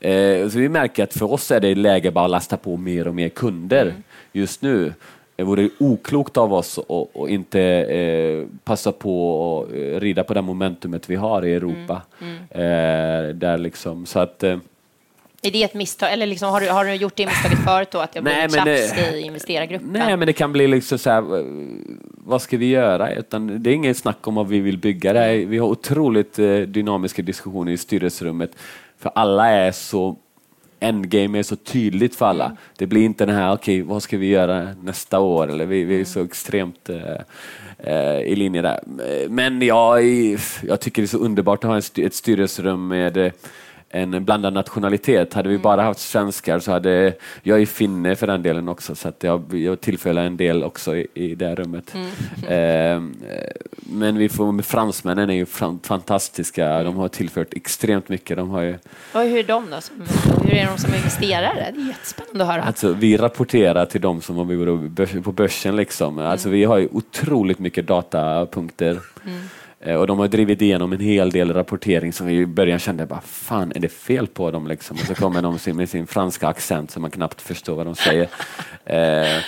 Eh, 0.00 0.48
så 0.48 0.58
vi 0.58 0.68
märker 0.68 1.04
att 1.04 1.14
för 1.14 1.32
oss 1.32 1.50
är 1.50 1.60
det 1.60 1.74
läge 1.74 2.10
bara 2.10 2.24
att 2.24 2.30
lasta 2.30 2.56
på 2.56 2.76
mer 2.76 3.08
och 3.08 3.14
mer 3.14 3.28
kunder 3.28 3.82
mm. 3.82 4.02
just 4.32 4.62
nu. 4.62 4.92
Det 5.36 5.42
vore 5.42 5.68
oklokt 5.78 6.36
av 6.36 6.54
oss 6.54 6.78
att 6.78 7.28
inte 7.28 7.60
eh, 7.60 8.44
passa 8.64 8.92
på 8.92 9.66
att 9.68 9.74
eh, 9.74 10.00
rida 10.00 10.24
på 10.24 10.34
det 10.34 10.42
momentumet 10.42 11.10
vi 11.10 11.16
har 11.16 11.44
i 11.44 11.54
Europa. 11.54 12.02
Mm. 12.20 12.36
Mm. 12.50 13.28
Eh, 13.28 13.34
där 13.34 13.58
liksom, 13.58 14.06
så 14.06 14.18
att, 14.18 14.42
eh, 14.42 14.56
är 15.42 15.50
det 15.50 15.62
ett 15.62 15.74
misstag, 15.74 16.12
eller 16.12 16.26
liksom, 16.26 16.50
har, 16.50 16.60
du, 16.60 16.68
har 16.68 16.84
du 16.84 16.94
gjort 16.94 17.16
det 17.16 17.26
misstaget 17.26 17.58
förut 17.58 17.88
då, 17.90 17.98
att 17.98 18.12
det 18.12 18.18
har 18.18 18.48
blivit 18.48 18.90
tjafs 18.90 19.14
i 19.14 19.20
investerargruppen? 19.20 19.88
Nej, 19.92 20.16
men 20.16 20.26
det 20.26 20.32
kan 20.32 20.52
bli 20.52 20.66
liksom 20.66 20.98
så 20.98 21.10
här, 21.10 21.24
vad 22.08 22.42
ska 22.42 22.56
vi 22.56 22.66
göra? 22.66 23.12
Utan 23.12 23.62
det 23.62 23.70
är 23.70 23.74
inget 23.74 23.96
snack 23.96 24.26
om 24.28 24.34
vad 24.34 24.48
vi 24.48 24.60
vill 24.60 24.78
bygga. 24.78 25.12
Det 25.12 25.44
vi 25.44 25.58
har 25.58 25.68
otroligt 25.68 26.38
eh, 26.38 26.58
dynamiska 26.58 27.22
diskussioner 27.22 27.72
i 27.72 27.76
styrelserummet 27.76 28.50
för 28.98 29.12
alla 29.14 29.48
är 29.48 29.72
så 29.72 30.16
endgame 30.80 31.38
är 31.38 31.42
så 31.42 31.56
tydligt 31.56 32.14
för 32.14 32.26
alla. 32.26 32.44
Mm. 32.44 32.56
Det 32.76 32.86
blir 32.86 33.04
inte 33.04 33.26
den 33.26 33.34
här, 33.34 33.52
okej, 33.52 33.82
okay, 33.82 33.92
vad 33.92 34.02
ska 34.02 34.18
vi 34.18 34.26
göra 34.26 34.74
nästa 34.82 35.20
år? 35.20 35.50
Eller 35.50 35.66
vi, 35.66 35.84
vi 35.84 36.00
är 36.00 36.04
så 36.04 36.24
extremt 36.24 36.88
eh, 36.88 37.20
eh, 37.78 38.20
i 38.20 38.36
linje 38.36 38.62
där. 38.62 38.80
Men 39.28 39.62
jag, 39.62 40.04
jag 40.62 40.80
tycker 40.80 41.02
det 41.02 41.06
är 41.06 41.06
så 41.06 41.18
underbart 41.18 41.64
att 41.64 41.70
ha 41.70 42.04
ett 42.04 42.14
styrelserum 42.14 42.88
med 42.88 43.16
eh, 43.16 43.32
en 43.88 44.24
blandad 44.24 44.52
nationalitet. 44.52 45.34
Hade 45.34 45.48
vi 45.48 45.54
mm. 45.54 45.62
bara 45.62 45.82
haft 45.82 46.00
svenskar 46.00 46.58
så 46.58 46.72
hade, 46.72 47.12
jag 47.42 47.62
är 47.62 47.66
finne 47.66 48.16
för 48.16 48.26
den 48.26 48.42
delen 48.42 48.68
också, 48.68 48.94
så 48.94 49.08
att 49.08 49.22
jag, 49.22 49.54
jag 49.54 49.80
tillfäller 49.80 50.24
en 50.24 50.36
del 50.36 50.64
också 50.64 50.96
i, 50.96 51.06
i 51.14 51.34
det 51.34 51.54
rummet. 51.54 51.94
Mm. 51.94 52.06
Eh, 52.46 53.02
men 53.78 54.18
vi 54.18 54.28
får, 54.28 54.62
fransmännen 54.62 55.30
är 55.30 55.34
ju 55.34 55.46
fantastiska, 55.82 56.68
mm. 56.68 56.84
de 56.84 56.96
har 56.96 57.08
tillfört 57.08 57.54
extremt 57.54 58.08
mycket. 58.08 58.36
De 58.36 58.50
har 58.50 58.62
ju... 58.62 58.78
Och 59.12 59.20
hur 59.20 59.38
är 59.38 59.42
de 59.42 59.70
då? 59.70 59.76
hur 60.42 60.54
är 60.54 60.66
de 60.66 60.78
som 60.78 60.94
investerare? 60.94 61.72
Det 61.74 61.80
är 61.80 61.86
jättespännande 61.86 62.44
att 62.44 62.50
höra. 62.50 62.62
Alltså, 62.62 62.92
vi 62.92 63.16
rapporterar 63.16 63.86
till 63.86 64.00
dem 64.00 64.22
som 64.22 64.36
har 64.36 65.22
på 65.22 65.32
börsen. 65.32 65.76
Liksom. 65.76 66.18
Alltså, 66.18 66.48
mm. 66.48 66.58
Vi 66.58 66.64
har 66.64 66.78
ju 66.78 66.88
otroligt 66.92 67.58
mycket 67.58 67.86
datapunkter. 67.86 68.90
Mm. 69.24 69.40
Eh, 69.80 69.96
och 69.96 70.06
de 70.06 70.18
har 70.18 70.28
drivit 70.28 70.62
igenom 70.62 70.92
en 70.92 71.00
hel 71.00 71.30
del 71.30 71.54
rapportering 71.54 72.12
som 72.12 72.26
vi 72.26 72.34
i 72.34 72.46
början 72.46 72.78
kände, 72.78 73.06
bara, 73.06 73.20
fan 73.20 73.72
är 73.74 73.80
det 73.80 73.88
fel 73.88 74.26
på 74.26 74.50
dem? 74.50 74.66
Liksom? 74.66 74.96
Och 74.96 75.06
så 75.06 75.14
kommer 75.14 75.42
de 75.42 75.76
med 75.76 75.88
sin 75.88 76.06
franska 76.06 76.48
accent 76.48 76.90
så 76.90 77.00
man 77.00 77.10
knappt 77.10 77.40
förstår 77.40 77.74
vad 77.74 77.86
de 77.86 77.94
säger. 77.94 78.28
Eh, 78.84 79.42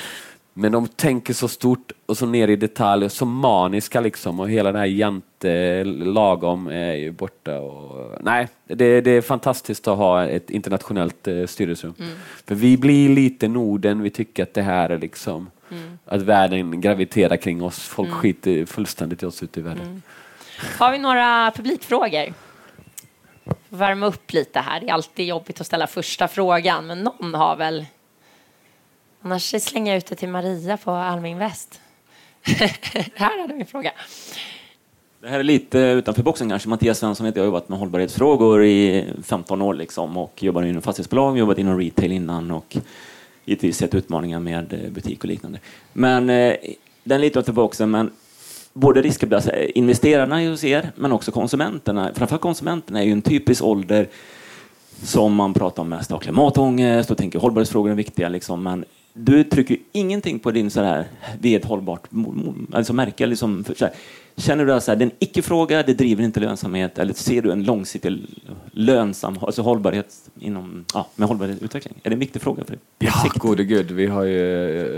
men 0.61 0.73
de 0.73 0.89
tänker 0.89 1.35
så 1.35 1.49
stort 1.49 1.93
och 2.07 2.19
så 2.19 2.27
ner 2.27 2.49
i 2.49 2.57
detalj, 2.57 3.11
så 3.11 3.27
maniska 3.27 4.01
liksom 4.01 4.41
och 4.41 4.51
hela 4.51 4.73
det 4.73 4.79
här 4.79 4.87
jante 4.87 5.85
lagom 5.85 6.67
är 6.67 6.95
ju 6.95 7.11
borta. 7.11 7.61
Och, 7.61 8.13
nej, 8.21 8.49
det, 8.67 9.01
det 9.01 9.11
är 9.11 9.21
fantastiskt 9.21 9.89
att 9.89 9.99
ha 9.99 10.25
ett 10.25 10.51
internationellt 10.51 11.29
eh, 11.29 11.47
styrelserum. 11.47 11.95
Mm. 11.99 12.13
För 12.47 12.55
vi 12.55 12.77
blir 12.77 13.09
lite 13.09 13.49
Norden, 13.49 14.03
vi 14.03 14.11
tycker 14.11 14.43
att 14.43 14.55
det 14.55 14.63
här 14.63 14.91
är 14.91 14.99
liksom 14.99 15.51
mm. 15.71 15.99
att 16.05 16.23
världen 16.23 16.81
graviterar 16.81 17.37
kring 17.37 17.63
oss. 17.63 17.79
Folk 17.79 18.09
mm. 18.09 18.21
skiter 18.21 18.65
fullständigt 18.67 19.23
i 19.23 19.27
oss 19.27 19.43
ute 19.43 19.61
i 19.61 19.63
världen. 19.63 20.03
Har 20.59 20.93
vi 20.93 20.99
några 20.99 21.53
publikfrågor? 21.57 22.35
Värma 23.69 24.07
upp 24.07 24.33
lite 24.33 24.61
här. 24.61 24.81
Det 24.81 24.89
är 24.89 24.93
alltid 24.93 25.27
jobbigt 25.27 25.61
att 25.61 25.67
ställa 25.67 25.87
första 25.87 26.29
frågan, 26.29 26.87
men 26.87 27.03
någon 27.03 27.35
har 27.35 27.57
väl... 27.57 27.87
Annars 29.23 29.63
slänger 29.63 29.93
jag 29.93 29.99
ut 29.99 30.07
det 30.07 30.15
till 30.15 30.29
Maria 30.29 30.77
på 30.77 30.91
Alminvest. 30.91 31.81
här 33.15 33.41
hade 33.41 33.55
vi 33.55 33.61
en 33.61 33.67
fråga. 33.67 33.93
Det 35.21 35.29
här 35.29 35.39
är 35.39 35.43
lite 35.43 35.79
utanför 35.79 36.23
boxen 36.23 36.49
kanske. 36.49 36.69
Mattias 36.69 36.99
Svensson 36.99 37.27
heter 37.27 37.41
jag, 37.41 37.43
har 37.43 37.47
jobbat 37.47 37.69
med 37.69 37.79
hållbarhetsfrågor 37.79 38.65
i 38.65 39.09
15 39.23 39.63
år 39.63 39.75
liksom 39.75 40.17
och 40.17 40.43
jobbar 40.43 40.63
inom 40.63 40.83
fastighetsbolag, 40.83 41.39
jobbat 41.39 41.59
inom 41.59 41.79
retail 41.79 42.13
innan 42.13 42.51
och 42.51 42.77
givetvis 43.45 43.77
sett 43.77 43.95
utmaningar 43.95 44.41
med 44.41 44.91
butik 44.93 45.25
och 45.25 45.29
liknande. 45.29 45.59
Men 45.93 46.31
eh, 46.31 46.55
den 47.05 47.21
lite 47.21 47.39
utanför 47.39 47.53
boxen, 47.53 47.91
men 47.91 48.11
både 48.79 49.03
riskabla 49.03 49.43
investerarna 49.75 50.51
hos 50.51 50.65
er, 50.65 50.93
men 50.97 51.13
också 51.13 51.33
konsumenterna. 51.33 52.11
Framförallt 52.15 52.43
konsumenterna 52.43 53.01
är 53.01 53.05
ju 53.05 53.13
en 53.13 53.23
typisk 53.23 53.65
ålder 53.65 54.09
som 55.03 55.35
man 55.35 55.55
pratar 55.55 55.83
om 55.83 55.89
mest 55.89 56.13
av 56.13 56.19
klimatångest 56.19 57.11
och 57.11 57.19
tänker 57.19 57.39
hållbarhetsfrågor 57.39 57.91
är 57.91 57.95
viktiga. 57.95 58.29
Liksom, 58.29 58.63
men 58.63 58.85
du 59.13 59.45
trycker 59.45 59.77
ingenting 59.93 60.39
på 60.39 60.51
din 60.51 60.71
så 60.71 60.83
här 60.83 61.05
ett 61.43 61.65
hållbart 61.65 62.09
alltså 62.73 62.93
märke. 62.93 63.27
Liksom, 63.27 63.65
här, 63.81 63.91
känner 64.39 64.67
du 64.67 64.73
att 64.73 64.87
det 64.87 64.93
är 64.93 65.03
en 65.03 65.11
icke-fråga, 65.19 65.83
det 65.83 65.95
driver 65.95 66.25
inte 66.25 66.41
lönsamhet, 66.41 66.99
eller 66.99 67.13
ser 67.13 67.43
du 67.43 67.53
en 67.53 67.65
långsiktig 67.65 68.27
lönsam 68.73 69.39
alltså 69.43 69.63
hållbarhet 69.63 70.15
inom, 70.41 70.85
ja, 70.95 71.09
med 71.17 71.29
hållbarhetsutveckling? 71.29 71.95
Är 72.03 72.11
det 72.11 72.15
en 72.15 72.21
viktig 72.21 72.43
fråga 72.43 72.65
för 72.65 72.71
dig? 72.71 72.81
Ja, 72.99 73.31
gode 73.35 73.65
gud. 73.65 73.91
Vi 73.91 74.07
har 74.07 74.25
ju 74.25 74.41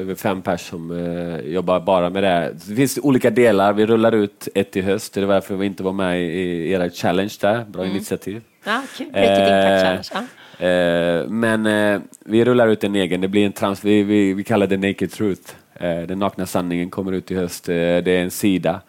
över 0.01 0.15
fem 0.15 0.43
pers 0.43 0.61
som 0.61 0.91
uh, 0.91 1.41
jobbar 1.41 1.81
bara 1.81 2.11
med 2.11 2.23
det. 2.23 2.57
Det 2.69 2.75
finns 2.75 2.99
olika 3.03 3.31
delar. 3.31 3.73
Vi 3.73 3.87
rullar 3.87 4.13
ut 4.13 4.49
ett 4.55 4.77
i 4.77 4.81
höst. 4.81 5.15
Det 5.15 5.21
är 5.21 5.27
därför 5.27 5.57
vi 5.57 5.67
inte 5.67 5.83
var 5.83 5.93
med 5.93 6.23
i 6.23 6.71
era 6.71 6.91
challenge 6.91 7.35
där. 7.41 7.65
Bra 7.65 7.83
mm. 7.83 7.97
initiativ. 7.97 8.43
Ja, 8.65 8.83
kul. 8.97 9.07
Break 9.13 9.39
Impact 9.39 10.07
Challenge. 10.13 10.29
Eh, 10.61 11.27
men 11.29 11.67
eh, 11.67 12.01
vi 12.25 12.45
rullar 12.45 12.69
ut 12.69 12.85
en 12.85 12.97
egen, 12.97 13.21
det 13.21 13.29
blir 13.29 13.47
en 13.47 13.53
trans, 13.53 13.85
vi, 13.85 14.03
vi, 14.03 14.35
vi 14.35 14.45
kallar 14.45 14.67
det 14.67 14.77
Naked 14.77 15.11
Truth. 15.11 15.53
Eh, 15.75 16.01
den 16.01 16.19
nakna 16.19 16.47
sanningen 16.47 16.91
kommer 16.91 17.13
ut 17.13 17.31
i 17.31 17.35
höst. 17.35 17.65
det 17.65 18.09
är 18.09 18.23
en 18.23 18.31
sida 18.31 18.81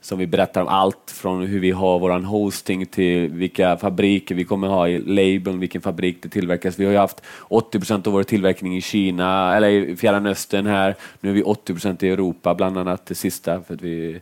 som 0.00 0.18
vi 0.18 0.26
berättar 0.26 0.60
om 0.60 0.68
allt 0.68 1.10
från 1.10 1.46
hur 1.46 1.60
vi 1.60 1.70
har 1.70 1.98
vår 1.98 2.10
hosting 2.10 2.86
till 2.86 3.28
vilka 3.28 3.76
fabriker 3.76 4.34
vi 4.34 4.44
kommer 4.44 4.68
ha 4.68 4.88
i 4.88 4.98
labeln, 4.98 5.60
vilken 5.60 5.80
fabrik 5.80 6.22
det 6.22 6.28
tillverkas. 6.28 6.78
Vi 6.78 6.84
har 6.84 6.92
ju 6.92 6.98
haft 6.98 7.22
80 7.40 7.78
procent 7.78 8.06
av 8.06 8.12
vår 8.12 8.22
tillverkning 8.22 8.76
i 8.76 8.80
Kina, 8.80 9.56
eller 9.56 9.68
i 9.68 9.96
Fjärran 9.96 10.26
Östern 10.26 10.66
här. 10.66 10.94
Nu 11.20 11.30
är 11.30 11.34
vi 11.34 11.42
80 11.42 11.72
procent 11.72 12.02
i 12.02 12.08
Europa, 12.08 12.54
bland 12.54 12.78
annat 12.78 13.06
det 13.06 13.14
sista. 13.14 13.62
För 13.62 13.74
att 13.74 13.82
vi, 13.82 14.14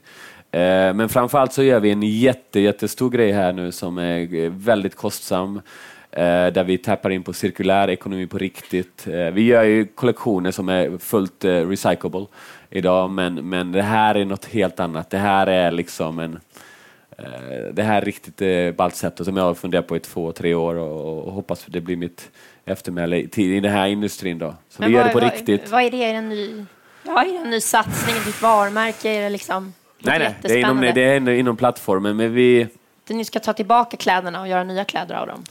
eh, 0.51 0.95
men 0.95 1.09
framförallt 1.09 1.53
så 1.53 1.63
gör 1.63 1.81
vi 1.81 1.91
en 1.91 2.03
jätte, 2.03 2.61
jättestor 2.61 3.11
grej 3.11 3.33
här 3.33 3.53
nu 3.53 3.73
som 3.73 3.99
är 3.99 4.49
väldigt 4.49 4.95
kostsam 4.95 5.61
där 6.11 6.65
vi 6.65 6.79
tappar 6.79 7.11
in 7.11 7.23
på 7.23 7.33
cirkulär 7.33 7.91
ekonomi 7.91 8.27
på 8.27 8.39
riktigt. 8.39 9.07
Eh, 9.07 9.31
vi 9.31 9.43
gör 9.43 9.63
ju 9.63 9.87
kollektioner 9.87 10.51
som 10.51 10.69
är 10.69 10.99
fullt 10.99 11.45
eh, 11.45 11.69
recyclable 11.69 12.27
idag, 12.71 13.11
men, 13.11 13.49
men 13.49 13.73
det 13.73 13.83
här 13.83 14.15
är 14.15 14.25
något 14.25 14.45
helt 14.45 14.81
annat. 14.81 15.11
Det 15.11 15.19
här 15.19 15.47
är 15.47 15.71
liksom 15.71 16.19
en 16.19 16.41
eh, 17.19 17.73
det 17.73 17.83
här 17.83 18.03
är 18.03 18.05
riktigt 18.05 18.43
eh, 18.43 18.77
ballt 18.77 18.95
sätt 18.95 19.25
som 19.25 19.37
jag 19.37 19.45
har 19.45 19.55
funderat 19.55 19.87
på 19.87 19.97
i 19.97 20.01
två, 20.01 20.33
tre 20.33 20.55
år 20.55 20.75
och, 20.75 21.27
och 21.27 21.33
hoppas 21.33 21.67
att 21.67 21.73
det 21.73 21.81
blir 21.81 21.97
mitt 21.97 22.31
eftermäle 22.65 23.17
i, 23.17 23.61
den 23.61 23.73
här 23.73 23.87
industrin. 23.87 24.39
Då. 24.39 24.55
Så 24.69 24.83
men 24.83 24.91
vi 24.91 24.97
gör 24.97 25.05
det 25.05 25.11
på 25.11 25.21
vad, 25.21 25.33
riktigt. 25.33 25.71
Vad 25.71 25.83
är 25.83 25.91
det? 25.91 26.05
Är 26.05 26.13
det 26.13 26.19
en 26.19 26.29
ny, 26.29 26.65
vad 27.03 27.27
är 27.27 27.41
en 27.41 27.51
ny 27.51 27.61
satsning, 27.61 28.17
ditt 28.27 28.43
varumärke? 28.43 29.11
Är 29.11 29.23
det 29.23 29.31
liksom 29.31 29.73
nej, 29.99 30.19
nej, 30.19 30.37
det 30.43 30.53
är, 30.53 30.59
inom, 30.59 30.81
det 30.81 31.03
är 31.03 31.29
inom 31.29 31.57
plattformen. 31.57 32.17
Men 32.17 32.35
vi... 32.35 32.69
Ni 33.09 33.25
ska 33.25 33.41
ta 33.41 33.53
tillbaka 33.53 33.97
kläderna 33.97 34.41
och 34.41 34.49
göra 34.49 34.65
nya 34.65 34.85
kläder 34.85 35.15
av 35.15 35.27
dem? 35.27 35.45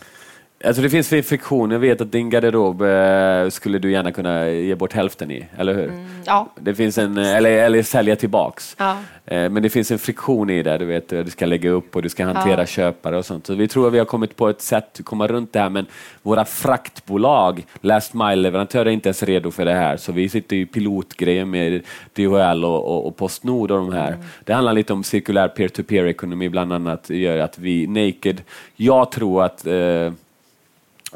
Alltså 0.66 0.82
det 0.82 0.90
finns 0.90 1.10
friktion. 1.10 1.72
Jag 1.72 1.80
vet 1.80 2.02
att 2.02 2.12
din 2.12 2.30
garderob 2.30 2.82
eh, 2.82 3.50
skulle 3.50 3.80
du 3.80 3.92
gärna 3.92 4.12
kunna 4.12 4.50
ge 4.50 4.76
bort 4.76 4.94
hälften 4.94 5.32
i, 5.32 5.46
eller 5.58 5.74
hur? 5.74 5.84
Mm, 5.84 6.06
ja. 6.26 6.52
Det 6.60 6.76
finns 6.76 6.98
en, 6.98 7.18
eller, 7.18 7.50
eller 7.50 7.84
sälja 7.84 8.16
tillbaks. 8.16 8.76
Ja. 8.80 8.98
Eh, 9.26 9.50
men 9.50 9.64
det 9.64 9.70
finns 9.70 9.92
en 9.92 10.00
friktion 10.00 10.50
i 10.50 10.64
det. 10.64 10.78
Du 10.78 10.86
vet, 10.86 11.10
du 11.10 11.30
ska 11.30 11.46
lägga 11.46 11.70
upp 11.70 11.96
och 11.96 12.02
du 12.02 12.10
ska 12.10 12.26
hantera 12.26 12.62
ja. 12.62 12.66
köpare 12.66 13.18
och 13.18 13.26
sånt. 13.26 13.48
Så 13.48 13.54
vi 13.54 13.68
tror 13.68 13.88
att 13.88 13.94
vi 13.94 13.98
har 13.98 14.06
kommit 14.06 14.36
på 14.36 14.50
ett 14.50 14.62
sätt 14.62 15.00
att 15.00 15.06
komma 15.06 15.28
runt 15.28 15.54
det 15.54 15.60
här. 15.60 15.70
Men 15.70 15.86
våra 16.24 16.46
fraktbolag, 16.46 17.66
Last 17.82 18.14
Mile-leverantörer, 18.14 18.86
är 18.86 18.90
inte 18.90 19.10
ens 19.10 19.24
redo 19.24 19.52
för 19.52 19.66
det 19.66 19.74
här. 19.74 19.98
Så 19.98 20.12
vi 20.12 20.30
sitter 20.30 20.56
i 20.56 20.66
pilotgrejer 20.66 21.46
med 21.46 21.82
DHL 22.14 22.66
och, 22.66 22.86
och, 22.86 23.08
och 23.08 23.16
Postnord 23.18 23.72
och 23.72 23.78
de 23.78 23.94
här. 23.94 24.14
Mm. 24.14 24.26
Det 24.44 24.54
handlar 24.54 24.74
lite 24.74 24.94
om 24.94 25.04
cirkulär 25.04 25.48
peer-to-peer-ekonomi 25.48 26.50
bland 26.50 26.74
annat. 26.74 27.10
gör 27.10 27.38
att 27.38 27.60
vi, 27.60 27.88
Naked, 27.88 28.42
jag 28.76 29.12
tror 29.12 29.44
att 29.44 29.68
eh, 29.68 30.12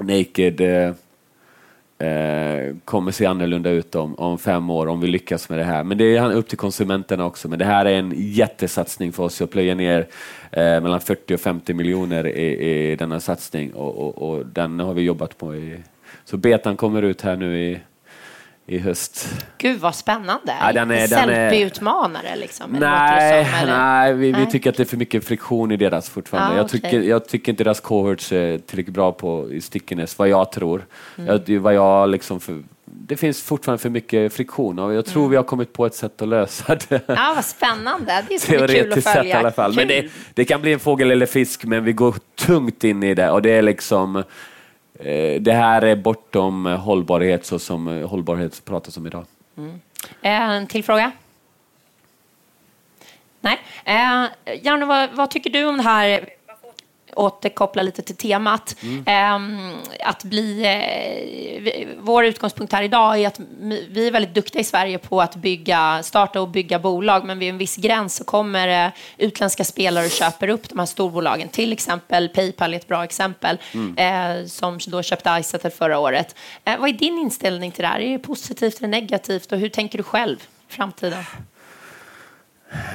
Naked 0.01 0.61
eh, 0.61 0.93
eh, 2.09 2.75
kommer 2.85 3.11
se 3.11 3.25
annorlunda 3.25 3.69
ut 3.69 3.95
om, 3.95 4.15
om 4.15 4.37
fem 4.37 4.69
år 4.69 4.87
om 4.87 5.01
vi 5.01 5.07
lyckas 5.07 5.49
med 5.49 5.59
det 5.59 5.63
här. 5.63 5.83
Men 5.83 5.97
det 5.97 6.17
är 6.17 6.31
upp 6.31 6.47
till 6.47 6.57
konsumenterna 6.57 7.25
också. 7.25 7.47
Men 7.47 7.59
det 7.59 7.65
här 7.65 7.85
är 7.85 7.99
en 7.99 8.13
jättesatsning 8.15 9.11
för 9.11 9.23
oss. 9.23 9.39
Jag 9.39 9.49
plöjer 9.49 9.75
ner 9.75 10.07
eh, 10.51 10.81
mellan 10.81 11.01
40 11.01 11.33
och 11.33 11.39
50 11.39 11.73
miljoner 11.73 12.27
i, 12.27 12.91
i 12.91 12.95
denna 12.95 13.19
satsning 13.19 13.73
och, 13.73 13.97
och, 13.97 14.29
och, 14.29 14.45
den 14.45 14.79
har 14.79 14.93
vi 14.93 15.01
jobbat 15.01 15.37
på. 15.37 15.55
I, 15.55 15.77
så 16.25 16.37
betan 16.37 16.77
kommer 16.77 17.01
ut 17.01 17.21
här 17.21 17.35
nu 17.35 17.59
i 17.59 17.79
i 18.69 18.79
höst. 18.79 19.27
Gud 19.57 19.79
vad 19.79 19.95
spännande! 19.95 20.55
Ja, 20.61 20.73
den 20.73 20.91
är, 20.91 21.07
Selfie-utmanare 21.07 22.35
liksom? 22.35 22.71
Nej, 22.71 23.45
som, 23.45 23.69
nej, 23.69 24.13
vi, 24.13 24.31
nej, 24.31 24.45
vi, 24.45 24.51
tycker 24.51 24.69
att 24.69 24.77
det 24.77 24.83
är 24.83 24.85
för 24.85 24.97
mycket 24.97 25.25
friktion 25.25 25.71
i 25.71 25.77
deras 25.77 26.09
fortfarande. 26.09 26.55
Ah, 26.55 26.57
jag, 26.57 26.69
tycker, 26.69 26.87
okay. 26.87 27.07
jag 27.07 27.27
tycker 27.27 27.51
inte 27.51 27.63
deras 27.63 27.79
cohorts 27.79 28.31
är 28.31 28.57
tillräckligt 28.57 28.93
bra 28.93 29.11
på 29.11 29.51
i 29.51 29.61
stickiness, 29.61 30.17
vad 30.17 30.29
jag 30.29 30.51
tror. 30.51 30.85
Mm. 31.17 31.41
Jag, 31.47 31.59
vad 31.59 31.73
jag 31.73 32.09
liksom 32.09 32.39
för, 32.39 32.63
det 32.85 33.17
finns 33.17 33.41
fortfarande 33.41 33.81
för 33.81 33.89
mycket 33.89 34.33
friktion 34.33 34.79
och 34.79 34.93
jag 34.93 35.05
tror 35.05 35.21
mm. 35.21 35.31
vi 35.31 35.37
har 35.37 35.43
kommit 35.43 35.73
på 35.73 35.85
ett 35.85 35.95
sätt 35.95 36.21
att 36.21 36.27
lösa 36.27 36.77
det. 36.89 37.01
Ja, 37.07 37.33
vad 37.35 37.45
spännande. 37.45 38.25
Det 38.27 38.33
är 38.33 38.39
så 38.39 38.47
kul 38.67 38.93
att 38.93 39.03
följa. 39.03 39.13
Sätt, 39.13 39.25
i 39.25 39.31
alla 39.31 39.51
fall. 39.51 39.75
Men 39.75 39.87
det, 39.87 40.11
det, 40.33 40.45
kan 40.45 40.61
bli 40.61 40.73
en 40.73 40.79
fågel 40.79 41.11
eller 41.11 41.25
fisk, 41.25 41.65
men 41.65 41.83
vi 41.83 41.93
går 41.93 42.15
tungt 42.35 42.83
in 42.83 43.03
i 43.03 43.13
det 43.13 43.31
och 43.31 43.41
det 43.41 43.51
är 43.51 43.61
liksom 43.61 44.23
Eh, 44.99 45.41
det 45.41 45.53
här 45.53 45.81
är 45.81 45.95
bortom 45.95 46.65
eh, 46.65 46.79
hållbarhet 46.79 47.45
så 47.45 47.59
som 47.59 47.87
eh, 47.87 48.09
hållbarhet 48.09 48.65
pratas 48.65 48.97
om 48.97 49.07
idag. 49.07 49.25
Mm. 49.57 49.81
En 50.21 50.67
till 50.67 50.83
fråga? 50.83 51.11
Nej. 53.41 53.59
Eh, 53.85 54.25
Janne, 54.61 54.85
vad, 54.85 55.09
vad, 55.13 55.31
tycker 55.31 55.49
du 55.49 55.65
om 55.65 55.77
det 55.77 55.83
här 55.83 56.29
återkoppla 57.15 57.81
lite 57.81 58.01
till 58.01 58.15
temat. 58.15 58.75
Mm. 58.83 59.73
Att 59.99 60.23
bli, 60.23 60.65
eh, 60.65 61.87
vår 61.99 62.25
utgångspunkt 62.25 62.73
här 62.73 62.83
idag 62.83 63.19
är 63.19 63.27
att 63.27 63.39
vi 63.89 64.07
är 64.07 64.11
väldigt 64.11 64.33
duktiga 64.33 64.61
i 64.61 64.63
Sverige 64.63 64.97
på 64.97 65.21
att 65.21 65.35
bygga, 65.35 66.03
starta 66.03 66.41
och 66.41 66.49
bygga 66.49 66.79
bolag, 66.79 67.25
men 67.25 67.39
vid 67.39 67.49
en 67.49 67.57
viss 67.57 67.75
gräns 67.75 68.15
så 68.15 68.23
kommer 68.23 68.85
eh, 68.85 68.91
utländska 69.17 69.63
spelare 69.63 70.05
och 70.05 70.11
köper 70.11 70.47
upp 70.47 70.69
de 70.69 70.79
här 70.79 70.85
storbolagen. 70.85 71.49
Till 71.49 71.73
exempel 71.73 72.29
Paypal 72.29 72.73
är 72.73 72.77
ett 72.77 72.87
bra 72.87 73.03
exempel, 73.03 73.57
mm. 73.73 73.97
Eh, 73.97 74.45
som 74.45 74.79
då 74.87 75.03
köpte 75.03 75.37
Izettle 75.39 75.69
förra 75.69 75.99
året. 75.99 76.35
Vad 76.63 76.89
är 76.89 76.93
din 76.93 77.17
inställning 77.17 77.71
till 77.71 77.81
det 77.81 77.87
här? 77.87 77.99
Är 77.99 78.11
det 78.11 78.19
positivt 78.19 78.77
eller 78.77 78.87
negativt 78.87 79.51
och 79.51 79.57
hur 79.57 79.69
tänker 79.69 79.97
du 79.97 80.03
själv 80.03 80.37
framtiden? 80.67 81.23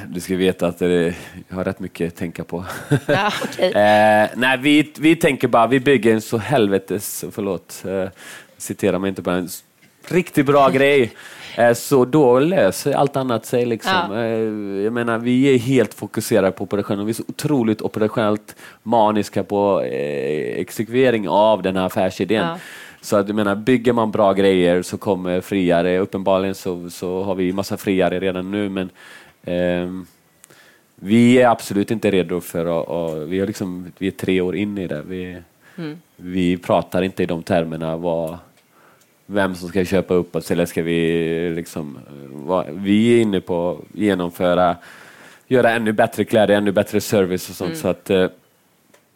Du 0.07 0.19
ska 0.19 0.35
veta 0.35 0.67
att 0.67 0.79
det, 0.79 1.15
jag 1.47 1.55
har 1.55 1.63
rätt 1.63 1.79
mycket 1.79 2.07
att 2.07 2.15
tänka 2.15 2.43
på. 2.43 2.65
Ja, 3.07 3.31
okay. 3.43 3.67
eh, 3.67 4.29
nej, 4.35 4.57
vi, 4.61 4.93
vi 4.99 5.15
tänker 5.15 5.47
bara, 5.47 5.67
vi 5.67 5.79
bygger 5.79 6.13
en 6.13 6.21
så 6.21 6.37
helvetes, 6.37 7.25
förlåt, 7.31 7.83
eh, 7.87 8.09
citera 8.57 8.99
mig 8.99 9.09
inte 9.09 9.23
på 9.23 9.29
en 9.29 9.49
riktigt 10.07 10.45
bra 10.45 10.69
grej. 10.69 11.13
Eh, 11.57 11.73
så 11.73 12.05
då 12.05 12.39
löser 12.39 12.93
allt 12.93 13.15
annat 13.15 13.45
sig. 13.45 13.65
Liksom. 13.65 13.91
Ja. 14.11 14.23
Eh, 14.23 14.83
jag 14.83 14.93
menar, 14.93 15.17
vi 15.17 15.53
är 15.55 15.59
helt 15.59 15.93
fokuserade 15.93 16.51
på 16.51 16.63
operationen. 16.63 17.05
Vi 17.05 17.09
är 17.09 17.13
så 17.13 17.23
otroligt 17.27 17.81
operationellt 17.81 18.55
maniska 18.83 19.43
på 19.43 19.81
eh, 19.81 20.59
exekvering 20.59 21.29
av 21.29 21.61
den 21.61 21.75
här 21.75 21.85
affärsidén. 21.85 22.45
Ja. 22.47 22.57
Så 23.01 23.15
att, 23.15 23.27
jag 23.27 23.35
menar, 23.35 23.55
bygger 23.55 23.93
man 23.93 24.11
bra 24.11 24.33
grejer 24.33 24.81
så 24.81 24.97
kommer 24.97 25.41
friare. 25.41 25.99
Uppenbarligen 25.99 26.55
så, 26.55 26.89
så 26.89 27.23
har 27.23 27.35
vi 27.35 27.53
massa 27.53 27.77
friare 27.77 28.19
redan 28.19 28.51
nu, 28.51 28.69
men 28.69 28.89
vi 30.95 31.37
är 31.41 31.47
absolut 31.47 31.91
inte 31.91 32.11
redo 32.11 32.41
för 32.41 32.65
att... 32.65 33.27
Vi, 33.27 33.39
är 33.39 33.47
liksom, 33.47 33.91
vi 33.97 34.07
är 34.07 34.11
tre 34.11 34.41
år 34.41 34.55
in 34.55 34.77
i 34.77 34.87
det. 34.87 35.01
Vi, 35.07 35.37
mm. 35.75 35.97
vi 36.15 36.57
pratar 36.57 37.01
inte 37.01 37.23
i 37.23 37.25
de 37.25 37.43
termerna. 37.43 37.97
Vad, 37.97 38.37
vem 39.25 39.55
som 39.55 39.69
ska 39.69 39.85
köpa 39.85 40.13
upp 40.13 40.35
oss 40.35 40.51
eller 40.51 40.65
ska 40.65 40.83
vi 40.83 41.53
liksom... 41.55 41.99
Vad, 42.31 42.65
vi 42.69 43.17
är 43.17 43.21
inne 43.21 43.41
på 43.41 43.71
att 43.71 43.99
genomföra, 43.99 44.75
göra 45.47 45.71
ännu 45.71 45.91
bättre 45.91 46.23
kläder, 46.23 46.55
ännu 46.55 46.71
bättre 46.71 47.01
service 47.01 47.49
och 47.49 47.55
sånt. 47.55 47.69
Mm. 47.69 47.81
Så 47.81 47.87
att, 47.87 48.09
eh, 48.09 48.27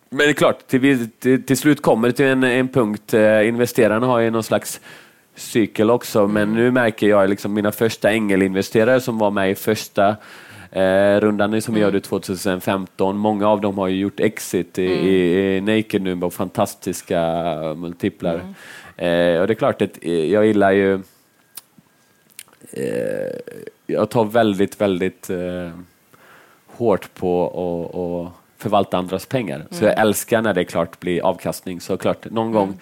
men 0.09 0.17
det 0.17 0.29
är 0.29 0.33
klart, 0.33 0.67
till, 0.67 1.09
till, 1.19 1.43
till 1.43 1.57
slut 1.57 1.81
kommer 1.81 2.07
det 2.07 2.13
till 2.13 2.25
en, 2.25 2.43
en 2.43 2.67
punkt. 2.67 3.13
Eh, 3.13 3.47
investerarna 3.47 4.07
har 4.07 4.19
ju 4.19 4.29
någon 4.29 4.43
slags 4.43 4.81
cykel 5.39 5.89
också, 5.89 6.19
mm. 6.19 6.32
men 6.32 6.54
nu 6.54 6.71
märker 6.71 7.08
jag 7.08 7.30
liksom 7.30 7.54
mina 7.54 7.71
första 7.71 8.12
ängelinvesterare 8.12 9.02
som 9.02 9.17
var 9.17 9.32
med 9.32 9.52
i 9.52 9.56
första 9.56 10.15
eh, 10.71 11.19
rundan 11.19 11.62
som 11.62 11.73
vi 11.73 11.82
mm. 11.82 11.88
gjorde 11.93 12.02
2015. 12.02 13.17
Många 13.17 13.47
av 13.47 13.62
dem 13.62 13.78
har 13.78 13.88
ju 13.88 13.97
gjort 13.97 14.19
exit 14.19 14.80
i, 14.80 14.88
mm. 14.88 15.06
i, 15.06 15.58
i 15.58 15.62
Naked 15.62 16.02
nu 16.02 16.15
med 16.15 16.34
fantastiska 16.34 17.21
multiplar. 17.78 18.34
Mm. 18.34 18.54
Eh, 18.97 19.41
och 19.41 19.47
det 19.47 19.54
är 19.54 19.56
klart 19.56 19.82
att 19.82 19.97
eh, 20.02 20.25
jag 20.25 20.45
gillar 20.45 20.71
ju 20.71 20.93
eh, 22.71 23.39
jag 23.88 24.10
tar 24.10 24.25
väldigt, 24.25 24.82
väldigt 24.82 25.30
eh, 25.30 25.69
hårt 26.67 27.13
på 27.13 27.45
att 27.45 28.62
förvalta 28.62 28.97
andras 28.97 29.25
pengar. 29.25 29.65
Så 29.71 29.84
jag 29.84 29.93
mm. 29.93 30.08
älskar 30.08 30.41
när 30.41 30.54
det 30.54 30.65
klart 30.65 30.99
blir 30.99 31.21
avkastning. 31.21 31.82
Så 31.82 31.97
klart, 31.97 32.30
någon 32.30 32.52
gång 32.52 32.80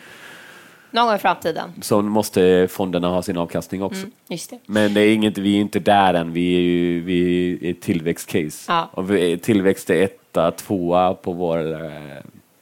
Någon 0.91 1.05
gång 1.05 1.15
i 1.15 1.19
framtiden. 1.19 1.73
Så 1.81 2.01
måste 2.01 2.67
fonderna 2.71 3.07
ha 3.07 3.21
sin 3.21 3.37
avkastning 3.37 3.83
också. 3.83 3.99
Mm, 3.99 4.11
just 4.29 4.49
det. 4.49 4.59
Men 4.65 4.93
det 4.93 5.01
är 5.01 5.13
inget, 5.13 5.37
vi 5.37 5.55
är 5.55 5.61
inte 5.61 5.79
där 5.79 6.13
än, 6.13 6.33
vi 6.33 6.55
är 6.55 6.61
ju 6.61 7.01
vi 7.01 7.69
är 7.69 7.73
tillväxtcase. 7.73 8.65
Ja. 8.67 8.89
Och 8.93 9.07
tillväxt 9.41 9.89
är 9.89 10.03
etta, 10.03 10.51
tvåa 10.51 11.13
på 11.13 11.31
vår 11.31 11.85
eh, 11.85 11.91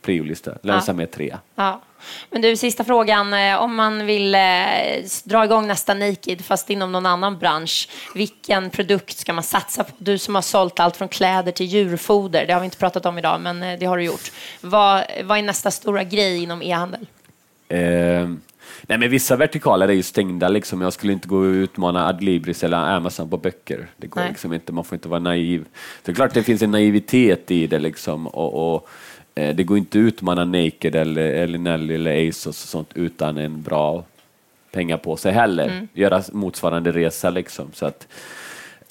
priolista, 0.01 0.51
lönsamhet 0.63 1.11
trea. 1.11 1.39
Ja. 1.55 1.81
Men 2.29 2.41
du, 2.41 2.55
sista 2.55 2.83
frågan. 2.83 3.33
eh, 3.33 3.61
Om 3.61 3.75
man 3.75 4.05
vill 4.05 4.35
eh, 4.35 4.41
dra 5.23 5.45
igång 5.45 5.67
nästa 5.67 5.93
Naked, 5.93 6.45
fast 6.45 6.69
inom 6.69 6.91
någon 6.91 7.05
annan 7.05 7.37
bransch, 7.37 7.89
vilken 8.15 8.69
produkt 8.69 9.17
ska 9.17 9.33
man 9.33 9.43
satsa 9.43 9.83
på? 9.83 9.91
Du 9.97 10.17
som 10.17 10.35
har 10.35 10.41
sålt 10.41 10.79
allt 10.79 10.97
från 10.97 11.07
kläder 11.07 11.51
till 11.51 11.65
djurfoder, 11.65 12.45
det 12.45 12.53
har 12.53 12.59
vi 12.59 12.65
inte 12.65 12.77
pratat 12.77 13.05
om 13.05 13.17
idag, 13.17 13.41
men 13.41 13.63
eh, 13.63 13.79
det 13.79 13.85
har 13.85 13.97
du 13.97 14.03
gjort. 14.03 14.31
Vad, 14.61 15.03
vad 15.23 15.37
är 15.37 15.41
nästa 15.41 15.71
stora 15.71 16.03
grej 16.03 16.43
inom 16.43 16.61
e-handel? 16.61 17.05
Eh, 17.69 18.29
nej 18.81 18.97
men 18.97 19.09
vissa 19.09 19.35
vertikaler 19.35 19.87
är 19.87 19.93
ju 19.93 20.03
stängda 20.03 20.49
liksom. 20.49 20.81
Jag 20.81 20.93
skulle 20.93 21.13
inte 21.13 21.27
gå 21.27 21.37
och 21.37 21.43
utmana 21.53 22.07
Adlibris 22.07 22.63
eller 22.63 22.77
Amazon 22.77 23.29
på 23.29 23.37
böcker. 23.37 23.87
Det 23.97 24.07
går 24.07 24.21
Nej. 24.21 24.29
liksom 24.29 24.53
inte, 24.53 24.71
man 24.71 24.83
får 24.83 24.95
inte 24.95 25.09
vara 25.09 25.19
naiv. 25.19 25.65
Det 26.03 26.11
är 26.11 26.15
klart 26.15 26.33
det 26.33 26.43
finns 26.43 26.61
en 26.61 26.71
naivitet 26.71 27.51
i 27.51 27.67
det 27.67 27.79
liksom. 27.79 28.27
Och, 28.27 28.75
och 28.75 28.87
eh, 29.35 29.55
det 29.55 29.63
går 29.63 29.77
inte 29.77 29.97
att 29.97 30.01
utmana 30.01 30.45
Naked 30.45 30.95
eller, 30.95 31.21
eller 31.33 31.57
Nelly 31.57 31.95
eller 31.95 32.29
Asos 32.29 32.63
och 32.63 32.69
sånt 32.69 32.89
utan 32.95 33.37
en 33.37 33.61
bra 33.61 34.03
pengar 34.71 34.97
på 34.97 35.17
sig 35.17 35.31
heller. 35.31 35.67
Mm. 35.67 35.87
Göra 35.93 36.23
motsvarande 36.31 36.91
resa 36.91 37.29
liksom. 37.29 37.69
Så 37.73 37.85
att, 37.85 38.07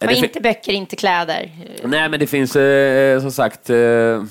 Och 0.01 0.07
det 0.07 0.15
fi- 0.15 0.27
inte 0.27 0.41
böcker, 0.41 0.73
inte 0.73 0.97
kläder. 0.97 1.51
Nej, 1.85 2.09
men 2.09 2.21
det 2.21 2.27
finns 2.27 2.57
eh, 2.57 3.21
som 3.21 3.31
sagt 3.33 3.71
eh, 3.71 3.77
eh, 3.77 4.23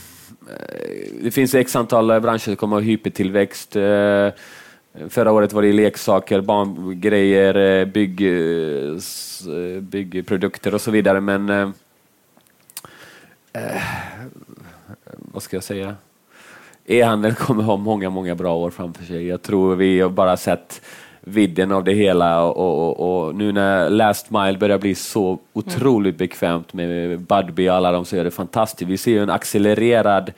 Eh, 0.50 1.24
det 1.24 1.32
finns 1.32 1.56
x 1.56 1.76
antal 1.76 2.10
eh, 2.10 2.20
branscher 2.20 2.40
som 2.40 2.56
kommer 2.56 2.78
att 2.78 2.84
ha 2.84 2.88
hypertillväxt. 2.88 3.76
Eh, 3.76 4.30
förra 5.10 5.32
året 5.32 5.54
var 5.54 5.62
det 5.62 5.74
leksaker, 5.74 6.42
barngrejer, 6.42 7.86
bygg, 7.86 8.20
byggprodukter 9.82 10.74
och 10.74 10.82
så 10.82 10.92
vidare. 10.92 11.22
Men 11.22 11.50
eh, 11.50 11.70
eh, 13.54 13.82
vad 15.18 15.44
ska 15.44 15.56
jag 15.56 15.64
säga? 15.64 15.96
E-handeln 16.86 17.36
kommer 17.36 17.64
ha 17.64 17.78
många, 17.78 18.10
många 18.10 18.36
bra 18.36 18.56
år 18.56 18.70
framför 18.70 19.04
sig. 19.04 19.28
Jag 19.28 19.42
tror 19.42 19.76
vi 19.76 20.00
har 20.00 20.10
bara 20.10 20.38
sett 20.38 20.82
vidden 21.26 21.72
av 21.72 21.84
det 21.84 21.94
hela 21.94 22.44
och, 22.44 23.00
och, 23.00 23.26
och 23.28 23.36
nu 23.36 23.52
när 23.52 23.90
Last 23.90 24.30
Mile 24.30 24.58
börjar 24.58 24.78
bli 24.78 24.96
så 24.96 25.40
otroligt 25.54 26.18
bekvämt 26.18 26.74
med 26.74 27.20
Budbee 27.20 27.70
och 27.70 27.76
alla 27.76 27.92
de 27.92 28.06
så 28.06 28.16
är 28.16 28.24
det 28.24 28.32
fantastiskt. 28.32 28.92
Vi 28.92 28.98
ser 28.98 29.12
ju 29.12 29.24
en 29.24 29.30
accelererad 29.30 30.34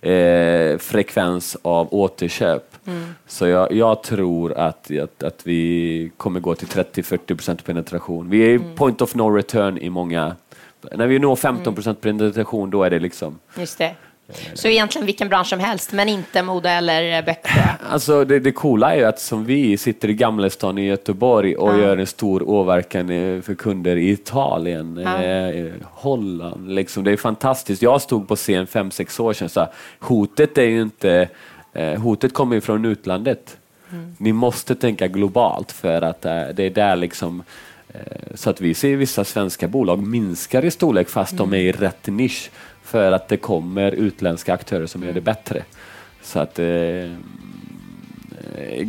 eh, 0.00 0.78
frekvens 0.78 1.56
av 1.62 1.88
återköp. 1.90 2.62
Så 3.26 3.46
jag, 3.46 3.72
jag 3.72 4.02
tror 4.02 4.52
att, 4.52 4.90
att, 4.90 5.22
att 5.22 5.40
vi 5.46 6.10
kommer 6.16 6.40
gå 6.40 6.54
till 6.54 6.68
30-40% 6.68 7.64
penetration. 7.64 8.30
Vi 8.30 8.42
är 8.42 8.48
i 8.48 8.58
point 8.76 9.02
of 9.02 9.14
no 9.14 9.30
return 9.30 9.78
i 9.78 9.90
många... 9.90 10.36
När 10.92 11.06
vi 11.06 11.18
når 11.18 11.36
15% 11.36 11.94
penetration 11.94 12.70
då 12.70 12.82
är 12.82 12.90
det 12.90 12.98
liksom 12.98 13.38
Just 13.58 13.78
det. 13.78 13.94
Så 14.54 14.68
egentligen 14.68 15.06
vilken 15.06 15.28
bransch 15.28 15.46
som 15.46 15.60
helst, 15.60 15.92
men 15.92 16.08
inte 16.08 16.42
mode 16.42 16.70
eller 16.70 17.22
böcker. 17.22 17.76
Alltså 17.90 18.24
det, 18.24 18.38
det 18.40 18.52
coola 18.52 18.92
är 18.94 18.96
ju 18.98 19.04
att 19.04 19.20
som 19.20 19.44
vi 19.44 19.76
sitter 19.76 20.08
i 20.10 20.14
Gamlestan 20.14 20.78
i 20.78 20.86
Göteborg 20.86 21.56
och 21.56 21.68
Ja. 21.74 21.78
gör 21.78 21.96
en 21.96 22.06
stor 22.06 22.42
åverkan 22.48 23.10
eh, 23.10 23.40
för 23.42 23.54
kunder 23.54 23.96
i 23.96 24.10
Italien, 24.10 25.00
Ja. 25.04 25.22
eh, 25.22 25.66
Holland. 25.82 26.70
Liksom. 26.74 27.04
Det 27.04 27.12
är 27.12 27.16
fantastiskt. 27.16 27.82
Jag 27.82 28.02
stod 28.02 28.28
på 28.28 28.36
scen 28.36 28.66
fem, 28.66 28.90
sex 28.90 29.20
år 29.20 29.32
sedan. 29.32 29.48
Så 29.48 29.66
hotet 29.98 30.58
är 30.58 30.62
ju 30.62 30.82
inte... 30.82 31.28
Eh, 31.72 32.00
hotet 32.00 32.34
kommer 32.34 32.54
ju 32.54 32.60
från 32.60 32.84
utlandet. 32.84 33.56
Mm. 33.92 34.14
Ni 34.18 34.32
måste 34.32 34.74
tänka 34.74 35.06
globalt 35.08 35.72
för 35.72 36.02
att 36.02 36.24
eh, 36.24 36.42
det 36.54 36.62
är 36.64 36.70
där 36.70 36.96
liksom 36.96 37.42
eh, 37.94 38.00
så 38.34 38.50
att 38.50 38.60
vi 38.60 38.74
ser 38.74 38.96
vissa 38.96 39.24
svenska 39.24 39.68
bolag 39.68 40.02
minskar 40.06 40.64
i 40.64 40.70
storlek 40.70 41.08
fast 41.08 41.36
de 41.36 41.54
är 41.54 41.58
i 41.58 41.72
rätt 41.72 42.06
nisch 42.06 42.50
för 42.90 43.12
att 43.12 43.28
det 43.28 43.36
kommer 43.36 43.92
utländska 43.92 44.54
aktörer 44.54 44.86
som 44.86 45.02
gör 45.02 45.12
det 45.12 45.20
bättre. 45.20 45.64
Så 46.22 46.38
att 46.38 46.58
eh, 46.58 46.66
eh, 46.66 47.10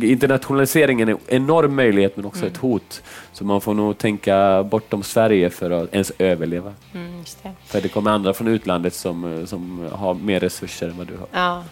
internationaliseringen 0.02 1.08
är 1.08 1.12
en 1.12 1.18
enorm 1.28 1.76
möjlighet 1.76 2.16
men 2.16 2.24
också 2.24 2.46
ett 2.46 2.56
hot. 2.56 3.02
Så 3.32 3.44
man 3.44 3.60
får 3.60 3.74
nog 3.74 3.98
tänka 3.98 4.62
bortom 4.62 5.02
Sverige 5.02 5.50
för 5.50 5.70
att 5.70 5.94
ens 5.94 6.12
överleva. 6.18 6.72
Mm, 6.94 7.24
det. 7.42 7.52
För 7.66 7.80
det 7.80 7.88
kommer 7.88 8.10
andra 8.10 8.34
från 8.34 8.48
utlandet 8.48 8.94
som, 8.94 9.38
eh, 9.38 9.46
som 9.46 9.88
har 9.92 10.14
mer 10.14 10.40
resurser 10.40 10.88
än 10.88 10.98
vad 10.98 11.06
du 11.06 11.16
har. 11.16 11.26
Ja. 11.32 11.64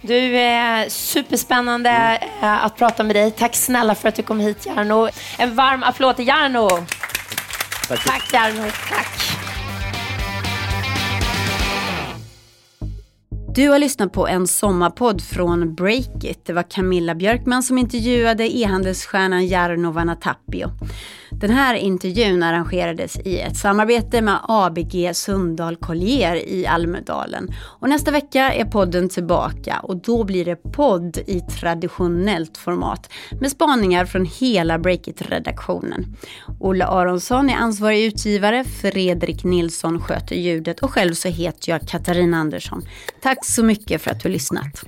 Du, 0.00 0.16
är 0.36 0.88
superspännande 0.88 2.18
eh, 2.42 2.64
att 2.64 2.76
prata 2.76 3.02
med 3.02 3.16
dig. 3.16 3.30
Tack 3.30 3.54
snälla 3.54 3.94
för 3.94 4.08
att 4.08 4.14
du 4.14 4.22
kom 4.22 4.40
hit, 4.40 4.66
Jarno. 4.66 5.08
En 5.38 5.54
varm 5.54 5.82
applåd 5.82 6.16
till 6.16 6.26
Jarno. 6.26 6.68
Tack. 7.88 8.04
Tack, 8.04 8.32
Jarno. 8.32 8.70
Tack. 8.88 9.11
Du 13.54 13.68
har 13.68 13.78
lyssnat 13.78 14.12
på 14.12 14.28
en 14.28 14.46
sommarpodd 14.46 15.22
från 15.22 15.74
Breakit. 15.74 16.46
Det 16.46 16.52
var 16.52 16.62
Camilla 16.62 17.14
Björkman 17.14 17.62
som 17.62 17.78
intervjuade 17.78 18.56
e-handelsstjärnan 18.56 19.46
Jarno 19.46 19.90
Vanatapio. 19.90 20.70
Den 21.40 21.50
här 21.50 21.74
intervjun 21.74 22.42
arrangerades 22.42 23.18
i 23.24 23.40
ett 23.40 23.56
samarbete 23.56 24.22
med 24.22 24.38
ABG 24.42 25.10
Sundahl 25.16 25.76
Collier 25.76 26.36
i 26.36 26.66
Almedalen. 26.66 27.48
Och 27.80 27.88
nästa 27.88 28.10
vecka 28.10 28.52
är 28.52 28.64
podden 28.64 29.08
tillbaka 29.08 29.80
och 29.82 29.96
då 29.96 30.24
blir 30.24 30.44
det 30.44 30.56
podd 30.56 31.18
i 31.26 31.40
traditionellt 31.40 32.58
format 32.58 33.10
med 33.40 33.50
spaningar 33.50 34.04
från 34.04 34.24
hela 34.24 34.78
Breakit-redaktionen. 34.78 36.16
Olle 36.60 36.86
Aronsson 36.86 37.50
är 37.50 37.56
ansvarig 37.56 38.04
utgivare, 38.04 38.64
Fredrik 38.64 39.44
Nilsson 39.44 40.00
sköter 40.00 40.36
ljudet 40.36 40.80
och 40.80 40.90
själv 40.90 41.14
så 41.14 41.28
heter 41.28 41.72
jag 41.72 41.88
Katarina 41.88 42.36
Andersson. 42.36 42.82
Tack 43.22 43.44
så 43.44 43.62
mycket 43.62 44.02
för 44.02 44.10
att 44.10 44.20
du 44.20 44.28
har 44.28 44.32
lyssnat. 44.32 44.84